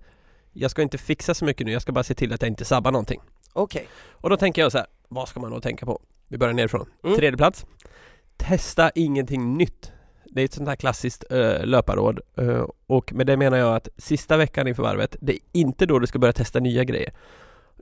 jag 0.53 0.71
ska 0.71 0.81
inte 0.81 0.97
fixa 0.97 1.33
så 1.33 1.45
mycket 1.45 1.67
nu, 1.67 1.73
jag 1.73 1.81
ska 1.81 1.91
bara 1.91 2.03
se 2.03 2.13
till 2.13 2.33
att 2.33 2.41
jag 2.41 2.49
inte 2.49 2.65
sabbar 2.65 2.91
någonting. 2.91 3.21
Okej. 3.53 3.87
Och 4.11 4.29
då 4.29 4.37
tänker 4.37 4.61
jag 4.61 4.71
så 4.71 4.77
här, 4.77 4.87
vad 5.07 5.27
ska 5.27 5.39
man 5.39 5.51
då 5.51 5.61
tänka 5.61 5.85
på? 5.85 6.01
Vi 6.27 6.37
börjar 6.37 6.53
nerifrån. 6.53 6.89
Mm. 7.03 7.17
Tredje 7.17 7.37
plats. 7.37 7.65
Testa 8.37 8.91
ingenting 8.95 9.57
nytt. 9.57 9.91
Det 10.25 10.41
är 10.41 10.45
ett 10.45 10.53
sånt 10.53 10.69
här 10.69 10.75
klassiskt 10.75 11.23
uh, 11.31 11.65
löparråd. 11.65 12.19
Eh, 12.37 12.65
och 12.87 13.13
med 13.13 13.27
det 13.27 13.37
menar 13.37 13.57
jag 13.57 13.75
att 13.75 13.89
sista 13.97 14.37
veckan 14.37 14.67
inför 14.67 14.83
varvet, 14.83 15.15
det 15.21 15.33
är 15.33 15.39
inte 15.51 15.85
då 15.85 15.99
du 15.99 16.07
ska 16.07 16.19
börja 16.19 16.33
testa 16.33 16.59
nya 16.59 16.83
grejer. 16.83 17.13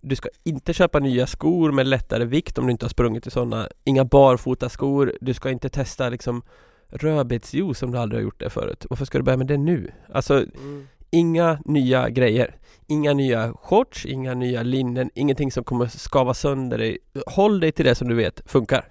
Du 0.02 0.16
ska 0.16 0.30
inte 0.44 0.74
köpa 0.74 1.00
nya 1.00 1.28
skor 1.28 1.72
med 1.72 1.88
lättare 1.88 2.26
vikt 2.26 2.58
om 2.58 2.66
du 2.66 2.72
inte 2.72 2.86
har 2.86 2.90
sprungit 2.90 3.28
i 3.28 3.32
sådana. 3.32 3.68
Inga 3.84 4.06
barfota 4.06 4.70
skor. 4.70 5.14
Du 5.22 5.34
ska 5.34 5.50
inte 5.50 5.70
testa 5.70 6.10
liksom 6.10 6.42
rödbetsjuice 6.88 7.84
om 7.84 7.92
du 7.92 7.98
aldrig 7.98 8.20
har 8.20 8.24
gjort 8.24 8.40
det 8.40 8.50
förut. 8.50 8.86
Varför 8.90 9.06
ska 9.06 9.18
du 9.18 9.24
börja 9.24 9.38
med 9.38 9.48
det 9.48 9.58
nu? 9.58 9.92
Alltså, 10.14 10.34
Mm. 10.34 10.88
Inga 11.10 11.60
nya 11.66 12.10
grejer. 12.10 12.56
Inga 12.88 13.14
nya 13.14 13.54
shorts, 13.54 14.06
inga 14.06 14.34
nya 14.34 14.64
linnen, 14.64 15.10
ingenting 15.14 15.52
som 15.52 15.64
kommer 15.64 15.88
skava 15.88 16.34
sönder 16.34 16.78
dig. 16.78 16.98
Håll 17.28 17.60
dig 17.60 17.72
till 17.72 17.86
det 17.86 17.96
som 17.96 18.08
du 18.08 18.16
vet 18.16 18.42
funkar. 18.46 18.86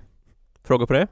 Frågor 0.65 0.87
på 0.87 0.93
det? 0.93 1.09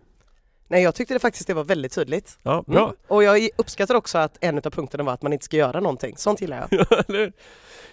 Nej 0.68 0.82
jag 0.82 0.94
tyckte 0.94 1.14
det 1.14 1.20
faktiskt 1.20 1.46
det 1.46 1.54
var 1.54 1.64
väldigt 1.64 1.94
tydligt. 1.94 2.38
Ja, 2.42 2.64
bra. 2.66 2.84
Mm. 2.84 2.96
Och 3.08 3.25
jag 3.25 3.49
uppskattar 3.56 3.94
också 3.94 4.18
att 4.18 4.38
en 4.40 4.58
av 4.58 4.62
punkterna 4.62 5.04
var 5.04 5.12
att 5.12 5.23
man 5.23 5.32
inte 5.32 5.44
ska 5.44 5.56
göra 5.56 5.80
någonting. 5.80 6.16
Sånt 6.16 6.40
gillar 6.40 6.68
jag. 6.70 6.87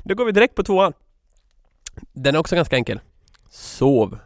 Då 0.03 0.15
går 0.15 0.25
vi 0.25 0.31
direkt 0.31 0.55
på 0.55 0.63
tvåan. 0.63 0.93
Den 2.13 2.35
är 2.35 2.39
också 2.39 2.55
ganska 2.55 2.75
enkel. 2.75 2.99
Sov. 3.49 4.17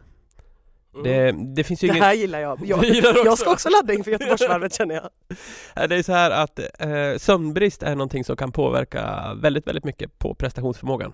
Mm. 0.96 1.02
Det, 1.04 1.54
det 1.54 1.64
finns 1.64 1.84
ju 1.84 1.88
Det 1.88 1.92
ingen... 1.92 2.04
här 2.04 2.14
gillar 2.14 2.38
jag. 2.38 2.58
Jag, 2.66 2.84
gillar 2.84 3.24
jag 3.24 3.38
ska 3.38 3.52
också 3.52 3.68
ladda 3.68 3.92
inför 3.92 4.10
Göteborgsvarvet 4.10 4.74
känner 4.74 4.94
jag. 4.94 5.10
Ja, 5.74 5.86
Det 5.86 5.96
är 5.96 6.02
så 6.02 6.12
här 6.12 6.30
att 6.30 6.58
eh, 6.58 7.18
sömnbrist 7.18 7.82
är 7.82 7.94
någonting 7.94 8.24
som 8.24 8.36
kan 8.36 8.52
påverka 8.52 9.34
väldigt, 9.42 9.66
väldigt 9.66 9.84
mycket 9.84 10.18
på 10.18 10.34
prestationsförmågan. 10.34 11.12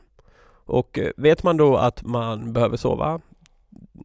Och 0.65 0.99
eh, 0.99 1.11
vet 1.17 1.43
man 1.43 1.57
då 1.57 1.77
att 1.77 2.03
man 2.03 2.53
behöver 2.53 2.77
sova 2.77 3.21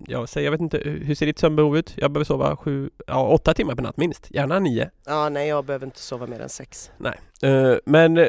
jag, 0.07 0.29
säger, 0.29 0.45
jag 0.45 0.51
vet 0.51 0.61
inte, 0.61 0.77
hur 0.77 1.15
ser 1.15 1.25
ditt 1.25 1.39
sömnbehov 1.39 1.77
ut? 1.77 1.93
Jag 1.97 2.11
behöver 2.11 2.25
sova 2.25 2.57
sju, 2.57 2.89
ja, 3.07 3.27
åtta 3.27 3.53
timmar 3.53 3.75
per 3.75 3.83
natt 3.83 3.97
minst, 3.97 4.27
gärna 4.31 4.59
nio. 4.59 4.89
Ja, 5.05 5.29
nej 5.29 5.47
jag 5.47 5.65
behöver 5.65 5.85
inte 5.85 5.99
sova 5.99 6.27
mer 6.27 6.39
än 6.39 6.49
sex. 6.49 6.91
Nej. 6.97 7.19
Eh, 7.41 7.75
men 7.85 8.17
eh, 8.17 8.27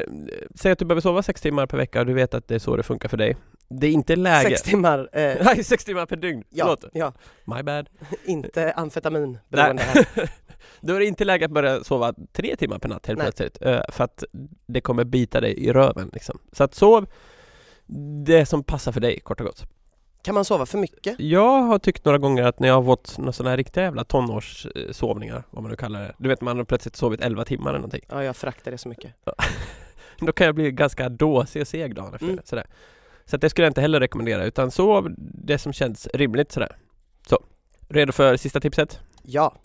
säg 0.55 0.71
att 0.71 0.79
du 0.79 0.85
behöver 0.85 1.01
sova 1.01 1.23
sex 1.23 1.41
timmar 1.41 1.65
per 1.65 1.77
vecka 1.77 1.99
och 1.99 2.05
du 2.05 2.13
vet 2.13 2.33
att 2.33 2.47
det 2.47 2.55
är 2.55 2.59
så 2.59 2.75
det 2.75 2.83
funkar 2.83 3.09
för 3.09 3.17
dig. 3.17 3.37
Det 3.69 3.87
är 3.87 3.91
inte 3.91 4.15
läge... 4.15 4.49
Sex 4.49 4.61
timmar. 4.61 4.99
Eh, 5.13 5.35
Nej, 5.45 5.63
sex 5.63 5.85
timmar 5.85 6.05
per 6.05 6.15
dygn! 6.15 6.43
ja, 6.49 6.65
Förlåt. 6.65 6.85
ja, 6.93 7.13
My 7.45 7.63
bad. 7.63 7.89
inte 8.25 8.73
amfetamin 8.73 9.37
beroende 9.49 9.83
här. 9.83 10.05
Då 10.81 10.95
är 10.95 10.99
det 10.99 11.05
inte 11.05 11.25
läge 11.25 11.45
att 11.45 11.51
börja 11.51 11.83
sova 11.83 12.13
tre 12.33 12.55
timmar 12.55 12.79
per 12.79 12.89
natt 12.89 13.07
helt 13.07 13.17
Nej. 13.19 13.25
plötsligt. 13.25 13.61
eh, 13.61 13.81
För 13.89 14.03
att 14.03 14.23
det 14.67 14.81
kommer 14.81 15.03
bita 15.03 15.41
dig 15.41 15.53
i 15.59 15.73
röven 15.73 16.09
liksom. 16.13 16.39
Så 16.51 16.63
att 16.63 16.75
sov 16.75 17.05
det 18.25 18.45
som 18.45 18.63
passar 18.63 18.91
för 18.91 18.99
dig 18.99 19.19
kort 19.19 19.39
och 19.39 19.45
gott. 19.47 19.63
Kan 20.21 20.35
man 20.35 20.45
sova 20.45 20.65
för 20.65 20.77
mycket? 20.77 21.15
Jag 21.19 21.61
har 21.61 21.79
tyckt 21.79 22.05
några 22.05 22.17
gånger 22.17 22.43
att 22.43 22.59
när 22.59 22.67
jag 22.67 22.75
har 22.75 22.83
fått 22.83 23.17
några 23.17 23.31
sådana 23.31 23.49
här 23.49 23.57
riktiga 23.57 23.83
jävla 23.83 24.03
tonårssovningar, 24.03 25.43
vad 25.49 25.63
man 25.63 25.71
nu 25.71 25.77
kallar 25.77 26.01
det. 26.01 26.13
Du 26.17 26.29
vet 26.29 26.41
man 26.41 26.57
har 26.57 26.63
plötsligt 26.65 26.95
sovit 26.95 27.21
11 27.21 27.45
timmar 27.45 27.69
eller 27.69 27.79
någonting. 27.79 28.01
Ja, 28.09 28.23
jag 28.23 28.35
föraktar 28.35 28.71
det 28.71 28.77
så 28.77 28.89
mycket. 28.89 29.13
Då 30.19 30.31
kan 30.31 30.45
jag 30.45 30.55
bli 30.55 30.71
ganska 30.71 31.09
dåsig 31.09 31.61
och 31.61 31.67
seg 31.67 31.95
dagen 31.95 32.13
efter. 32.13 32.27
Mm. 32.27 32.39
Sådär. 32.43 32.65
Så 33.29 33.37
det 33.37 33.49
skulle 33.49 33.65
jag 33.65 33.69
inte 33.69 33.81
heller 33.81 33.99
rekommendera 33.99 34.45
utan 34.45 34.71
sov 34.71 35.13
det 35.17 35.57
som 35.57 35.73
känns 35.73 36.07
rimligt 36.13 36.51
sådär. 36.51 36.75
Så, 37.27 37.43
redo 37.87 38.11
för 38.11 38.37
sista 38.37 38.59
tipset? 38.59 38.99
Ja, 39.21 39.55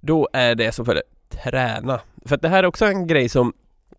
Då 0.00 0.28
är 0.32 0.54
det 0.54 0.72
som 0.72 0.84
följer 0.84 1.02
Träna. 1.28 2.00
För 2.26 2.34
att 2.34 2.42
det 2.42 2.48
här 2.48 2.62
är 2.62 2.66
också 2.66 2.84
en 2.84 3.06
grej 3.06 3.28
som 3.28 3.52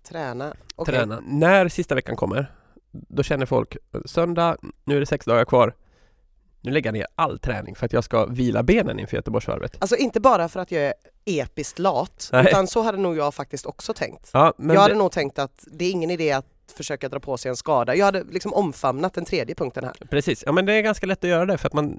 träna. 0.09 0.53
Okej. 0.75 0.95
träna. 0.95 1.19
När 1.25 1.69
sista 1.69 1.95
veckan 1.95 2.15
kommer 2.15 2.51
Då 2.91 3.23
känner 3.23 3.45
folk 3.45 3.77
Söndag, 4.05 4.57
nu 4.83 4.95
är 4.95 4.99
det 4.99 5.05
sex 5.05 5.25
dagar 5.25 5.45
kvar 5.45 5.75
Nu 6.61 6.71
lägger 6.71 6.87
jag 6.87 6.93
ner 6.93 7.07
all 7.15 7.39
träning 7.39 7.75
för 7.75 7.85
att 7.85 7.93
jag 7.93 8.03
ska 8.03 8.25
vila 8.25 8.63
benen 8.63 8.99
inför 8.99 9.17
Göteborgsvarvet. 9.17 9.77
Alltså 9.79 9.95
inte 9.95 10.19
bara 10.19 10.49
för 10.49 10.59
att 10.59 10.71
jag 10.71 10.83
är 10.83 10.93
episkt 11.25 11.79
lat, 11.79 12.29
Nej. 12.31 12.45
utan 12.47 12.67
så 12.67 12.81
hade 12.81 12.97
nog 12.97 13.17
jag 13.17 13.33
faktiskt 13.33 13.65
också 13.65 13.93
tänkt. 13.93 14.29
Ja, 14.33 14.53
men 14.57 14.73
jag 14.73 14.81
hade 14.81 14.93
det, 14.93 14.97
nog 14.97 15.11
tänkt 15.11 15.39
att 15.39 15.65
det 15.71 15.85
är 15.85 15.91
ingen 15.91 16.11
idé 16.11 16.31
att 16.31 16.45
försöka 16.71 17.09
dra 17.09 17.19
på 17.19 17.37
sig 17.37 17.49
en 17.49 17.55
skada. 17.55 17.95
Jag 17.95 18.05
hade 18.05 18.23
liksom 18.23 18.53
omfamnat 18.53 19.13
den 19.13 19.25
tredje 19.25 19.55
punkten 19.55 19.83
här. 19.83 19.93
precis. 20.09 20.43
Ja 20.45 20.51
men 20.51 20.65
det 20.65 20.73
är 20.73 20.81
ganska 20.81 21.05
lätt 21.05 21.23
att 21.23 21.29
göra 21.29 21.45
det 21.45 21.57
för 21.57 21.67
att 21.67 21.73
man 21.73 21.97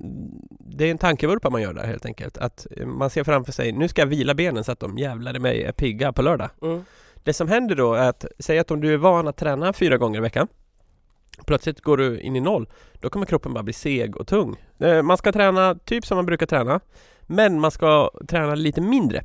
Det 0.61 0.85
är 0.85 0.91
en 0.91 0.99
tankevurpa 0.99 1.51
man 1.51 1.63
gör 1.63 1.73
där 1.73 1.87
helt 1.87 2.07
enkelt. 2.07 2.39
Att 2.39 2.67
man 2.87 3.11
ser 3.11 3.25
framför 3.25 3.53
sig, 3.53 3.73
nu 3.73 3.89
ska 3.89 4.03
jag 4.03 4.07
vila 4.07 4.35
benen 4.35 4.65
så 4.65 4.73
att 4.73 4.81
de 4.81 4.99
jävlar 4.99 5.37
i 5.37 5.39
mig 5.39 5.63
är 5.63 5.73
pigga 5.73 6.13
på 6.13 6.23
lördag. 6.23 6.51
Mm. 6.63 6.85
Det 7.23 7.33
som 7.33 7.49
händer 7.49 7.75
då 7.75 7.95
är 7.95 8.09
att, 8.09 8.25
säg 8.39 8.59
att 8.59 8.71
om 8.71 8.81
du 8.81 8.93
är 8.93 8.97
van 8.97 9.29
att 9.29 9.37
träna 9.37 9.73
fyra 9.73 9.97
gånger 9.97 10.19
i 10.19 10.23
veckan 10.23 10.49
Plötsligt 11.47 11.81
går 11.81 11.97
du 11.97 12.21
in 12.21 12.37
i 12.37 12.41
noll 12.41 12.69
Då 12.93 13.11
kommer 13.11 13.27
kroppen 13.27 13.55
bara 13.55 13.63
bli 13.63 13.73
seg 13.73 14.17
och 14.17 14.27
tung 14.27 14.57
Eh, 14.79 15.03
Man 15.03 15.17
ska 15.19 15.33
träna 15.33 15.75
typ 15.75 16.07
som 16.07 16.17
man 16.17 16.27
brukar 16.27 16.47
träna 16.47 16.81
Men 17.23 17.61
man 17.61 17.71
ska 17.71 18.11
träna 18.29 18.55
lite 18.55 18.81
mindre 18.81 19.25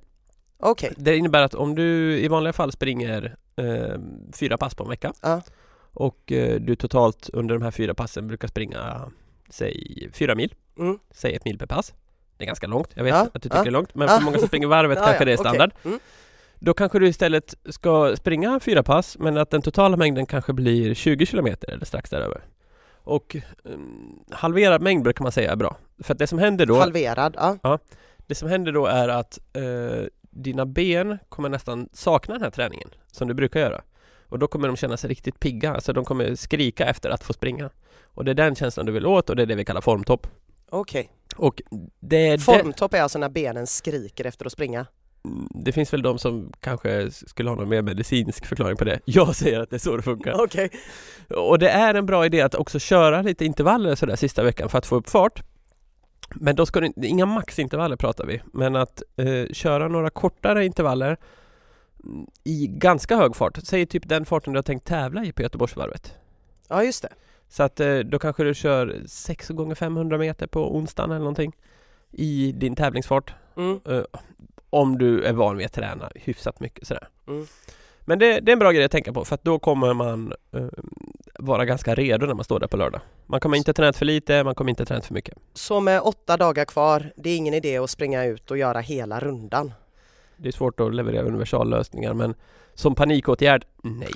Okej, 0.60 0.94
Det 0.98 1.18
innebär 1.18 1.42
att 1.42 1.54
om 1.56 1.76
du 1.76 2.18
i 2.20 2.28
vanliga 2.28 2.54
fall 2.54 2.72
springer 2.72 3.36
eh, 3.60 4.00
fyra 4.34 4.58
pass 4.58 4.76
på 4.76 4.84
en 4.84 4.90
vecka 4.90 5.14
Ja. 5.22 5.42
Och 5.94 6.32
eh, 6.32 6.60
du 6.60 6.76
totalt 6.76 7.30
under 7.34 7.56
de 7.56 7.64
här 7.64 7.72
fyra 7.72 7.94
passen 7.94 8.28
brukar 8.28 8.48
springa 8.48 9.12
Säg 9.50 10.10
fyra 10.14 10.36
mil 10.36 10.54
Mm. 10.80 11.00
Säg 11.12 11.36
ett 11.36 11.46
mil 11.46 11.58
per 11.58 11.66
pass 11.66 11.94
Det 12.38 12.44
är 12.44 12.48
ganska 12.48 12.68
långt, 12.68 12.90
jag 12.94 13.04
vet 13.04 13.14
Ja, 13.14 13.22
att 13.22 13.34
du 13.34 13.40
tycker 13.40 13.58
ja. 13.58 13.64
det 13.64 13.70
är 13.70 13.72
långt 13.72 13.96
Men 13.96 14.08
Ja. 14.08 14.18
för 14.18 14.26
många 14.26 14.38
som 14.38 14.48
springer 14.48 14.68
varvet 14.68 14.98
Ja, 15.02 15.06
kanske 15.06 15.22
ja, 15.22 15.26
det 15.26 15.32
är 15.34 15.38
standard 15.38 15.72
Mm. 15.86 16.00
då 16.60 16.74
kanske 16.74 17.00
du 17.00 17.08
istället 17.08 17.56
ska 17.70 18.16
springa 18.16 18.60
fyra 18.60 18.84
pass 18.84 19.18
men 19.20 19.38
att 19.38 19.50
den 19.50 19.62
totala 19.62 19.98
mängden 19.98 20.26
kanske 20.26 20.54
blir 20.54 20.94
20 20.94 21.26
kilometer 21.26 21.70
eller 21.72 21.86
strax 21.86 22.10
däröver. 22.10 22.42
Och 23.04 23.36
um, 23.64 24.20
halverad 24.32 24.82
mängd 24.82 25.04
brukar 25.04 25.24
man 25.24 25.32
säga 25.32 25.52
är 25.52 25.56
bra. 25.56 25.78
För 26.04 26.14
att 26.14 26.20
det 26.20 26.28
som 26.28 26.40
händer 26.40 26.66
då, 26.66 26.80
halverad. 26.80 27.36
Ja. 27.62 27.80
det 28.28 28.36
som 28.36 28.50
händer 28.50 28.72
då 28.72 28.86
är 28.86 29.08
att 29.10 29.40
eh, 29.54 29.64
dina 30.30 30.66
ben 30.66 31.18
kommer 31.30 31.50
nästan 31.50 31.90
sakna 31.94 32.34
den 32.34 32.44
här 32.44 32.52
träningen 32.52 32.90
som 33.12 33.28
du 33.28 33.34
brukar 33.34 33.60
göra. 33.60 33.82
Och 34.30 34.40
då 34.40 34.48
kommer 34.48 34.68
de 34.68 34.78
känna 34.78 34.98
sig 34.98 35.10
riktigt 35.10 35.40
pigga, 35.40 35.74
alltså 35.74 35.94
de 35.94 36.06
kommer 36.06 36.36
skrika 36.36 36.86
efter 36.86 37.10
att 37.10 37.24
få 37.24 37.34
springa. 37.34 37.70
Och 38.04 38.26
det 38.26 38.32
är 38.32 38.36
den 38.36 38.56
känslan 38.56 38.86
du 38.86 38.92
vill 38.92 39.06
åt 39.06 39.30
och 39.30 39.36
det 39.36 39.42
är 39.42 39.48
det 39.48 39.56
vi 39.56 39.66
kallar 39.66 39.82
formtopp. 39.82 40.28
Okej. 40.70 41.10
Och 41.36 41.62
det 42.00 42.28
är 42.28 42.38
det, 42.38 42.44
Formtopp 42.44 42.94
är 42.94 43.02
alltså 43.02 43.20
när 43.20 43.30
benen 43.30 43.68
skriker 43.68 44.26
efter 44.26 44.46
att 44.46 44.52
springa. 44.52 44.86
Mm, 45.26 45.48
det 45.52 45.72
finns 45.72 45.94
väl 45.94 46.02
de 46.02 46.20
som 46.20 46.52
kanske 46.60 47.12
skulle 47.12 47.50
ha 47.50 47.56
någon 47.56 47.70
mer 47.70 47.82
medicinsk 47.82 48.46
förklaring 48.46 48.78
på 48.78 48.84
det. 48.84 49.00
Jag 49.06 49.36
säger 49.36 49.60
att 49.60 49.70
det 49.70 49.76
är 49.76 49.80
så 49.80 49.98
det 49.98 50.04
funkar. 50.04 50.44
Okej. 50.44 50.70
Och 51.30 51.60
det 51.60 51.70
är 51.70 51.94
en 51.94 52.06
bra 52.06 52.26
idé 52.26 52.42
att 52.42 52.56
också 52.56 52.80
köra 52.80 53.22
lite 53.22 53.46
intervaller 53.46 53.96
sådär 53.96 54.16
sista 54.16 54.44
veckan 54.44 54.70
för 54.70 54.78
att 54.78 54.86
få 54.86 54.96
upp 54.96 55.10
fart. 55.10 55.44
Men 56.36 56.56
då 56.56 56.66
ska 56.66 56.86
inte, 56.86 57.08
inga 57.08 57.26
maxintervaller 57.26 57.96
pratar 57.96 58.26
vi, 58.26 58.42
men 58.54 58.76
att 58.76 59.04
eh, 59.18 59.46
köra 59.52 59.88
några 59.88 60.10
kortare 60.10 60.66
intervaller 60.66 61.18
mm, 62.04 62.28
i 62.44 62.68
ganska 62.68 63.16
hög 63.16 63.36
fart. 63.36 63.60
Säg 63.64 63.86
typ 63.86 64.10
den 64.10 64.26
farten 64.26 64.54
du 64.54 64.58
har 64.58 64.64
tänkt 64.64 64.88
tävla 64.88 65.26
i 65.26 65.32
på 65.32 65.42
Göteborgsvarvet. 65.42 66.16
Ja 66.68 66.84
just 66.84 67.02
det. 67.02 67.10
Så 67.50 67.64
att 67.64 67.80
eh, 67.80 67.98
då 67.98 68.20
kanske 68.20 68.44
du 68.44 68.54
kör 68.54 69.02
6 69.08 69.50
gånger 69.50 69.76
500 69.76 70.18
meter 70.18 70.48
på 70.48 70.76
onsdagen 70.76 71.12
eller 71.12 71.20
någonting 71.20 71.56
i 72.12 72.52
din 72.52 72.76
tävlingsfart. 72.76 73.34
Mm. 73.58 73.80
Eh, 73.86 74.04
om 74.70 74.98
du 74.98 75.24
är 75.24 75.34
van 75.34 75.58
vid 75.58 75.66
att 75.66 75.74
träna 75.74 76.10
hyfsat 76.16 76.60
mycket 76.60 76.88
sådär. 76.88 77.08
Mm. 77.28 77.46
Men 78.02 78.20
det, 78.20 78.40
det 78.40 78.52
är 78.52 78.54
en 78.54 78.60
bra 78.60 78.72
grej 78.72 78.84
att 78.86 78.92
tänka 78.92 79.14
på 79.14 79.26
för 79.26 79.36
att 79.36 79.44
då 79.44 79.60
kommer 79.60 79.94
man 79.94 80.34
eh, 80.52 80.68
vara 81.40 81.66
ganska 81.66 81.96
redo 81.96 82.26
när 82.26 82.34
man 82.34 82.46
står 82.46 82.60
där 82.60 82.68
på 82.68 82.78
lördag. 82.78 83.02
Man 83.26 83.40
kommer 83.40 83.58
inte 83.58 83.74
tränat 83.74 83.98
för 83.98 84.06
lite, 84.06 84.44
man 84.44 84.56
kommer 84.56 84.70
inte 84.70 84.86
tränat 84.86 85.06
för 85.06 85.14
mycket. 85.14 85.38
Så 85.54 85.80
med 85.80 86.02
åtta 86.02 86.38
dagar 86.38 86.66
kvar, 86.66 87.12
det 87.16 87.30
är 87.30 87.38
ingen 87.38 87.54
idé 87.54 87.78
att 87.78 87.90
springa 87.90 88.26
ut 88.26 88.52
och 88.52 88.58
göra 88.58 88.80
hela 88.80 89.20
rundan. 89.20 89.74
Det 90.38 90.48
är 90.48 90.52
svårt 90.52 90.80
att 90.80 90.96
leverera 90.96 91.24
universallösningar 91.24 92.14
men 92.14 92.36
som 92.74 92.96
panikåtgärd, 92.96 93.66
nej. 93.82 94.14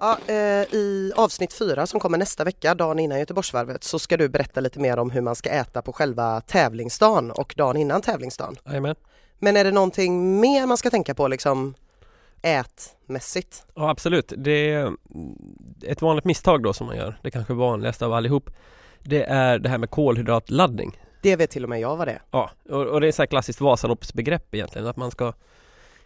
Ja, 0.00 0.18
eh, 0.26 0.34
I 0.74 1.12
avsnitt 1.16 1.52
fyra 1.52 1.86
som 1.86 2.00
kommer 2.00 2.18
nästa 2.18 2.44
vecka, 2.44 2.74
dagen 2.74 2.98
innan 2.98 3.18
Göteborgsvarvet, 3.18 3.84
så 3.84 3.98
ska 3.98 4.16
du 4.16 4.28
berätta 4.28 4.60
lite 4.60 4.80
mer 4.80 4.98
om 4.98 5.10
hur 5.10 5.20
man 5.20 5.34
ska 5.36 5.50
äta 5.50 5.82
på 5.82 5.92
själva 5.92 6.40
tävlingsdagen 6.40 7.30
och 7.30 7.54
dagen 7.56 7.76
innan 7.76 8.02
tävlingsdagen. 8.02 8.56
Jajamän. 8.66 8.94
Men 9.38 9.56
är 9.56 9.64
det 9.64 9.70
någonting 9.70 10.40
mer 10.40 10.66
man 10.66 10.76
ska 10.76 10.90
tänka 10.90 11.14
på 11.14 11.28
liksom 11.28 11.74
ätmässigt? 12.42 13.66
Ja 13.74 13.90
absolut, 13.90 14.32
det 14.36 14.72
är 14.72 14.92
ett 15.86 16.02
vanligt 16.02 16.24
misstag 16.24 16.62
då 16.62 16.72
som 16.72 16.86
man 16.86 16.96
gör, 16.96 17.18
det 17.22 17.30
kanske 17.30 17.54
vanligaste 17.54 18.06
av 18.06 18.12
allihop. 18.12 18.50
Det 19.02 19.22
är 19.22 19.58
det 19.58 19.68
här 19.68 19.78
med 19.78 19.90
kolhydratladdning. 19.90 21.00
Det 21.22 21.36
vet 21.36 21.50
till 21.50 21.64
och 21.64 21.70
med 21.70 21.80
jag 21.80 21.96
vad 21.96 22.08
det 22.08 22.12
är. 22.12 22.22
Ja, 22.30 22.50
och, 22.68 22.86
och 22.86 23.00
det 23.00 23.08
är 23.08 23.12
så 23.12 23.22
här 23.22 23.26
klassiskt 23.26 23.60
Vasaloppsbegrepp 23.60 24.54
egentligen, 24.54 24.86
att 24.86 24.96
man 24.96 25.10
ska 25.10 25.32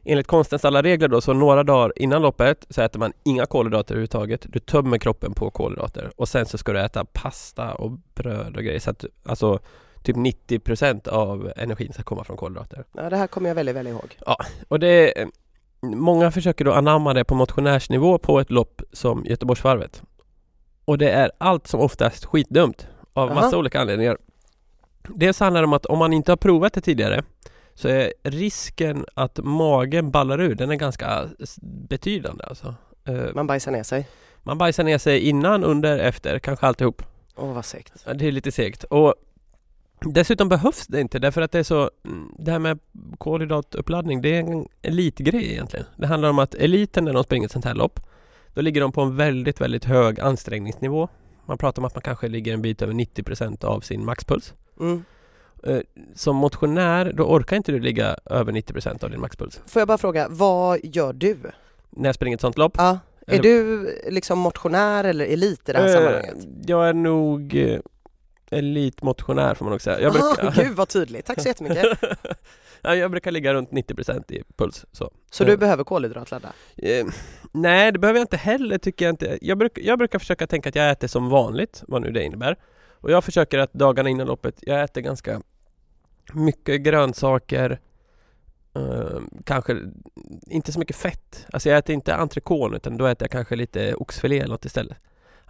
Enligt 0.05 0.27
konstens 0.27 0.65
alla 0.65 0.83
regler 0.83 1.09
då, 1.09 1.21
så 1.21 1.33
några 1.33 1.63
dagar 1.63 1.93
innan 1.97 2.23
loppet 2.23 2.67
så 2.71 2.83
äter 2.83 2.99
man 2.99 3.13
inga 3.25 3.47
kolhydrater 3.47 3.95
överhuvudtaget. 3.95 4.47
Du 4.49 4.59
tömmer 4.59 4.99
kroppen 4.99 5.35
på 5.35 5.51
kolhydrater 5.51 6.13
och 6.17 6.29
sen 6.29 6.47
så 6.47 6.59
ska 6.59 6.73
du 6.73 6.81
äta 6.81 7.05
pasta 7.05 7.75
och 7.75 7.91
bröd 7.91 8.57
och 8.57 8.63
grejer. 8.63 8.81
Så 8.81 8.91
att 8.91 9.05
alltså 9.25 9.59
typ 10.03 10.17
90% 10.17 11.09
av 11.09 11.53
energin 11.57 11.93
ska 11.93 12.03
komma 12.03 12.25
från 12.25 12.37
kolhydrater. 12.37 12.85
Ja, 12.93 13.11
det 13.11 13.17
här 13.17 13.27
kommer 13.27 13.49
jag 13.49 13.55
väldigt 13.55 13.77
väl 13.77 13.87
ihåg. 13.87 14.19
Och 14.69 14.81
det 14.81 15.15
Många 15.87 16.31
försöker 16.31 16.65
då 16.65 16.73
anamma 16.73 17.15
det 17.15 17.25
på 17.25 17.35
motionärsnivå 17.35 18.19
på 18.19 18.41
ett 18.41 18.51
lopp 18.51 18.83
som 18.93 19.25
Göteborgsvarvet. 19.25 20.03
Och 20.85 20.99
det 20.99 21.11
är 21.11 21.31
allt 21.39 21.67
som 21.67 21.81
oftast 21.81 22.25
skitdumt 22.25 22.87
av 23.13 23.31
Aha. 23.31 23.41
massa 23.41 23.59
olika 23.59 23.81
anledningar. 23.81 24.19
Dels 25.09 25.41
handlar 25.41 25.61
det 25.61 25.67
om 25.67 25.73
att 25.73 25.87
om 25.87 25.99
man 25.99 26.13
inte 26.13 26.33
har 26.33 26.37
provat 26.37 26.73
det 26.73 26.81
tidigare 26.81 27.23
så 27.75 27.89
är 27.89 28.13
risken 28.23 29.07
att 29.15 29.39
magen 29.43 30.11
ballar 30.11 30.41
ur, 30.41 30.55
den 30.55 30.71
är 30.71 30.77
ganska 30.77 31.29
betydande 31.89 32.45
alltså. 32.45 32.75
Eh, 33.05 33.35
Man 33.35 33.47
bajsar 33.47 33.73
ner 33.73 33.83
sig. 33.83 34.09
Man 34.43 34.59
bajsar 34.59 34.85
ner 34.85 34.99
sig 34.99 35.21
innan, 35.21 35.65
under, 35.65 35.99
efter, 35.99 36.39
kanske 36.39 36.67
alltihop. 36.67 37.03
Åh 37.37 37.53
vad 37.55 37.65
segt. 37.65 38.07
Det 38.15 38.29
är 38.29 38.33
lite 38.33 38.53
segt. 38.53 38.85
Och 38.85 39.15
dessutom 40.05 40.49
behövs 40.49 40.87
det 40.87 41.01
inte 41.01 41.19
därför 41.19 41.41
att 41.41 41.53
det 41.53 41.59
är 41.59 41.63
så 41.63 41.91
mm, 42.05 42.29
Det 42.39 42.51
här 42.51 42.59
med 42.59 42.79
kolhydratuppladdning 43.19 44.23
det 44.23 44.37
är 44.37 44.41
en 44.41 44.69
elitgrej 44.83 45.53
egentligen. 45.53 45.87
Det 45.97 46.07
handlar 46.07 46.29
om 46.31 46.39
att 46.39 46.55
eliten 46.55 47.05
när 47.05 47.13
de 47.13 47.25
springer 47.25 47.47
ett 47.47 47.53
sånt 47.53 47.65
här 47.65 47.75
lopp 47.75 48.01
Då 48.55 48.61
ligger 48.61 48.81
de 48.81 48.93
på 48.93 49.01
en 49.01 49.17
väldigt, 49.17 49.61
väldigt 49.61 49.85
hög 49.85 50.21
ansträngningsnivå. 50.21 51.09
Man 51.47 51.59
pratar 51.59 51.83
om 51.83 51.87
att 51.87 51.95
man 51.95 52.03
kanske 52.03 52.29
ligger 52.29 52.55
en 52.55 52.63
bit 52.63 52.83
över 52.83 52.93
90% 52.93 53.65
av 53.65 53.81
sin 53.81 54.05
maxpuls. 54.05 54.55
Mm. 54.81 55.05
Eh, 55.65 55.81
Som 56.15 56.37
motionär, 56.37 57.13
då 57.13 57.25
orkar 57.25 57.57
inte 57.57 57.73
du 57.73 57.81
ligga 57.81 58.17
över 58.25 58.53
90% 58.53 59.05
av 59.05 59.11
din 59.11 59.21
maxpuls. 59.21 59.61
Får 59.67 59.81
jag 59.81 59.89
bara 59.89 59.99
fråga, 59.99 60.27
vad 60.31 60.81
gör 60.83 61.13
du? 61.13 61.37
När 61.91 62.09
jag 62.09 62.15
springer 62.15 62.37
ett 62.37 62.41
sånt 62.41 62.59
lopp. 62.59 62.75
Ja, 62.77 62.99
är 63.27 63.43
du 63.43 63.89
liksom 64.11 64.39
motionär 64.39 65.05
eller 65.05 65.25
elit 65.25 65.69
i 65.69 65.73
det 65.73 65.79
här 65.79 65.87
eh, 65.87 65.93
sammanhanget? 65.93 66.37
Jag 66.67 66.89
är 66.89 66.95
nog 66.95 67.55
eh, 67.55 67.81
elitmotionär 68.53 69.55
får 69.55 69.65
man 69.65 69.71
nog 69.71 69.81
säga. 69.81 70.01
Jag 70.01 70.13
brukar, 70.13 70.63
Gud 70.63 70.77
vad 70.77 70.89
tydligt, 70.89 71.27
tack 71.27 71.41
så 71.41 71.49
jättemycket. 71.49 71.99
Ja, 72.85 72.95
jag 72.95 73.11
brukar 73.11 73.31
ligga 73.31 73.55
runt 73.55 73.71
90% 73.71 74.33
i 74.33 74.43
puls. 74.57 74.87
Så. 74.93 75.11
Så 75.31 75.45
du 75.45 75.57
behöver 75.57 75.85
kolhydratladda? 75.85 76.53
Eh, 76.77 77.07
nej, 77.53 77.93
det 77.93 77.99
behöver 77.99 78.21
jag 78.21 78.25
inte 78.25 78.37
heller 78.37 78.79
tycker 78.79 79.05
jag 79.05 79.13
inte. 79.13 79.39
Jag, 79.43 79.59
bruk, 79.59 79.79
jag 79.79 79.99
brukar 79.99 80.19
försöka 80.19 80.47
tänka 80.47 80.69
att 80.69 80.75
jag 80.75 80.91
äter 80.91 81.09
som 81.09 81.29
vanligt, 81.29 81.83
vad 81.89 82.03
nu 82.03 82.11
det 82.11 82.25
innebär. 82.25 82.57
Och 82.91 83.11
jag 83.11 83.25
försöker 83.25 83.59
att 83.59 83.73
dagarna 83.73 84.09
innan 84.09 84.27
loppet, 84.27 84.59
jag 84.63 84.83
äter 84.83 85.01
ganska 85.01 85.43
mycket 86.33 86.81
grönsaker, 86.81 87.81
eh, 88.75 89.21
kanske 89.45 89.77
inte 90.47 90.73
så 90.73 90.79
mycket 90.79 90.97
fett. 90.97 91.47
Alltså 91.53 91.69
jag 91.69 91.79
äter 91.79 91.95
inte 91.95 92.15
entrecôte 92.15 92.77
utan 92.77 92.97
då 92.97 93.07
äter 93.07 93.25
jag 93.25 93.31
kanske 93.31 93.57
lite 93.57 93.95
oxfilé 93.95 94.39
eller 94.39 94.49
något 94.49 94.65
istället. 94.65 94.99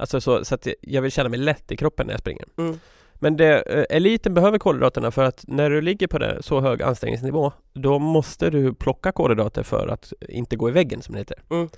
Alltså 0.03 0.21
så, 0.21 0.45
så 0.45 0.55
att 0.55 0.69
jag 0.81 1.03
vill 1.03 1.13
känna 1.13 1.29
mig 1.29 1.39
lätt 1.39 1.73
i 1.73 1.77
kroppen 1.77 2.07
när 2.07 2.13
jag 2.13 2.21
springer. 2.21 2.45
Mm. 2.59 2.79
Men 3.15 3.37
det, 3.37 3.63
eh, 3.63 3.97
eliten 3.97 4.35
behöver 4.35 4.59
kolhydraterna 4.59 5.11
för 5.11 5.25
att 5.25 5.45
när 5.49 5.71
du 5.71 5.81
ligger 5.81 6.07
på 6.07 6.19
det, 6.19 6.43
så 6.43 6.61
hög 6.61 6.83
ansträngningsnivå 6.83 7.53
då 7.73 7.99
måste 7.99 8.51
du 8.51 8.75
plocka 8.75 9.13
kolhydrater 9.13 9.63
för 9.63 9.89
att 9.89 10.13
inte 10.29 10.57
gå 10.57 10.69
i 10.69 10.73
väggen 10.73 11.03
som 11.03 11.13
det 11.13 11.19
heter. 11.19 11.39
Mm. 11.51 11.69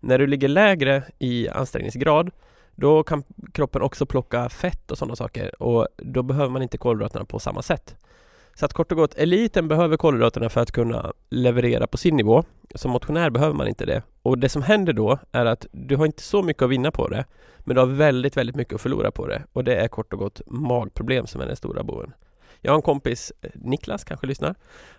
När 0.00 0.18
du 0.18 0.26
ligger 0.26 0.48
lägre 0.48 1.02
i 1.18 1.48
ansträngningsgrad 1.48 2.30
då 2.74 3.02
kan 3.02 3.24
kroppen 3.52 3.82
också 3.82 4.06
plocka 4.06 4.48
fett 4.48 4.90
och 4.90 4.98
sådana 4.98 5.16
saker 5.16 5.62
och 5.62 5.88
då 5.96 6.22
behöver 6.22 6.50
man 6.50 6.62
inte 6.62 6.78
kolhydraterna 6.78 7.24
på 7.24 7.38
samma 7.38 7.62
sätt. 7.62 7.96
Så 8.60 8.66
att 8.66 8.72
kort 8.72 8.92
och 8.92 8.98
gott, 8.98 9.14
eliten 9.14 9.68
behöver 9.68 9.96
kolhydraterna 9.96 10.48
för 10.48 10.60
att 10.60 10.72
kunna 10.72 11.12
leverera 11.30 11.86
på 11.86 11.96
sin 11.96 12.16
nivå. 12.16 12.44
Som 12.74 12.90
motionär 12.90 13.30
behöver 13.30 13.54
man 13.54 13.68
inte 13.68 13.86
det. 13.86 14.02
Och 14.22 14.38
det 14.38 14.48
som 14.48 14.62
händer 14.62 14.92
då 14.92 15.18
är 15.32 15.46
att 15.46 15.66
du 15.72 15.96
har 15.96 16.06
inte 16.06 16.22
så 16.22 16.42
mycket 16.42 16.62
att 16.62 16.70
vinna 16.70 16.90
på 16.90 17.08
det. 17.08 17.24
Men 17.58 17.74
du 17.74 17.80
har 17.80 17.86
väldigt, 17.86 18.36
väldigt 18.36 18.56
mycket 18.56 18.74
att 18.74 18.80
förlora 18.80 19.10
på 19.10 19.26
det. 19.26 19.42
Och 19.52 19.64
det 19.64 19.76
är 19.76 19.88
kort 19.88 20.12
och 20.12 20.18
gott 20.18 20.40
magproblem 20.46 21.26
som 21.26 21.40
är 21.40 21.46
den 21.46 21.56
stora 21.56 21.82
boven. 21.82 22.12
Jag 22.60 22.72
har 22.72 22.76
en 22.76 22.82
kompis, 22.82 23.32
Niklas 23.54 24.04
kanske 24.04 24.26
lyssnar. 24.26 24.54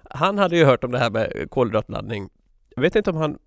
Han 0.09 0.37
hade 0.37 0.57
ju 0.57 0.65
hört 0.65 0.83
om 0.83 0.91
det 0.91 0.99
här 0.99 1.09
med 1.09 1.47
kolhydratladdning. 1.49 2.29
Jag 2.75 2.81
vet 2.81 2.95
inte 2.95 3.09
om 3.09 3.17
han 3.17 3.37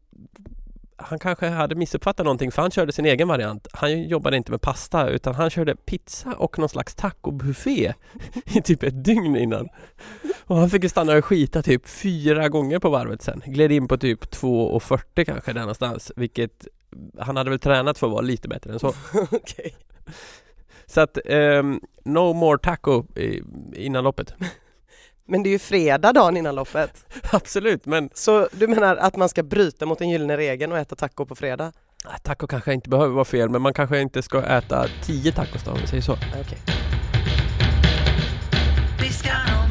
han 0.96 1.18
kanske 1.18 1.48
hade 1.48 1.74
missuppfattat 1.74 2.24
någonting 2.24 2.52
för 2.52 2.62
han 2.62 2.70
körde 2.70 2.92
sin 2.92 3.06
egen 3.06 3.28
variant. 3.28 3.66
Han 3.72 4.02
jobbade 4.02 4.36
inte 4.36 4.50
med 4.50 4.60
pasta 4.60 5.08
utan 5.08 5.34
han 5.34 5.50
körde 5.50 5.76
pizza 5.76 6.32
och 6.32 6.58
någon 6.58 6.68
slags 6.68 6.94
tacobuffé 6.94 7.94
i 8.44 8.62
typ 8.62 8.82
ett 8.82 9.04
dygn 9.04 9.36
innan. 9.36 9.68
Och 10.44 10.56
han 10.56 10.70
fick 10.70 10.82
ju 10.82 10.88
stanna 10.88 11.16
och 11.16 11.24
skita 11.24 11.62
typ 11.62 11.88
fyra 11.88 12.48
gånger 12.48 12.78
på 12.78 12.90
varvet 12.90 13.22
sen. 13.22 13.42
Gled 13.46 13.72
in 13.72 13.88
på 13.88 13.96
typ 13.96 14.24
2.40 14.24 15.24
kanske 15.24 15.52
där 15.52 15.60
någonstans 15.60 16.12
vilket 16.16 16.66
han 17.18 17.36
hade 17.36 17.50
väl 17.50 17.58
tränat 17.58 17.98
för 17.98 18.06
att 18.06 18.12
vara 18.12 18.22
lite 18.22 18.48
bättre 18.48 18.72
än 18.72 18.78
så. 18.78 18.88
Okej. 19.30 19.74
Så 20.86 21.00
att 21.00 21.18
ehm, 21.24 21.80
no 22.04 22.32
more 22.32 22.58
taco 22.58 23.04
innan 23.74 24.04
loppet. 24.04 24.34
Men 25.26 25.42
det 25.42 25.48
är 25.48 25.50
ju 25.50 25.58
fredag 25.58 26.12
dagen 26.12 26.36
innan 26.36 26.54
loppet. 26.54 27.06
Absolut 27.32 27.86
men 27.86 28.10
Så 28.14 28.48
du 28.52 28.66
menar 28.66 28.96
att 28.96 29.16
man 29.16 29.28
ska 29.28 29.42
bryta 29.42 29.86
mot 29.86 29.98
den 29.98 30.08
gyllene 30.10 30.36
regeln 30.36 30.72
och 30.72 30.78
äta 30.78 30.96
taco 30.96 31.26
på 31.26 31.34
fredag? 31.34 31.72
ah, 32.04 32.18
taco 32.22 32.46
kanske 32.46 32.72
inte 32.74 32.88
behöver 32.88 33.14
vara 33.14 33.24
fel 33.24 33.48
men 33.48 33.62
man 33.62 33.74
kanske 33.74 34.00
inte 34.00 34.22
ska 34.22 34.42
äta 34.42 34.86
10 35.02 35.32
tacos 35.32 35.64
då 35.64 35.70
om 35.70 35.78
vi 35.80 35.86
säger 35.86 36.02
så. 36.02 36.16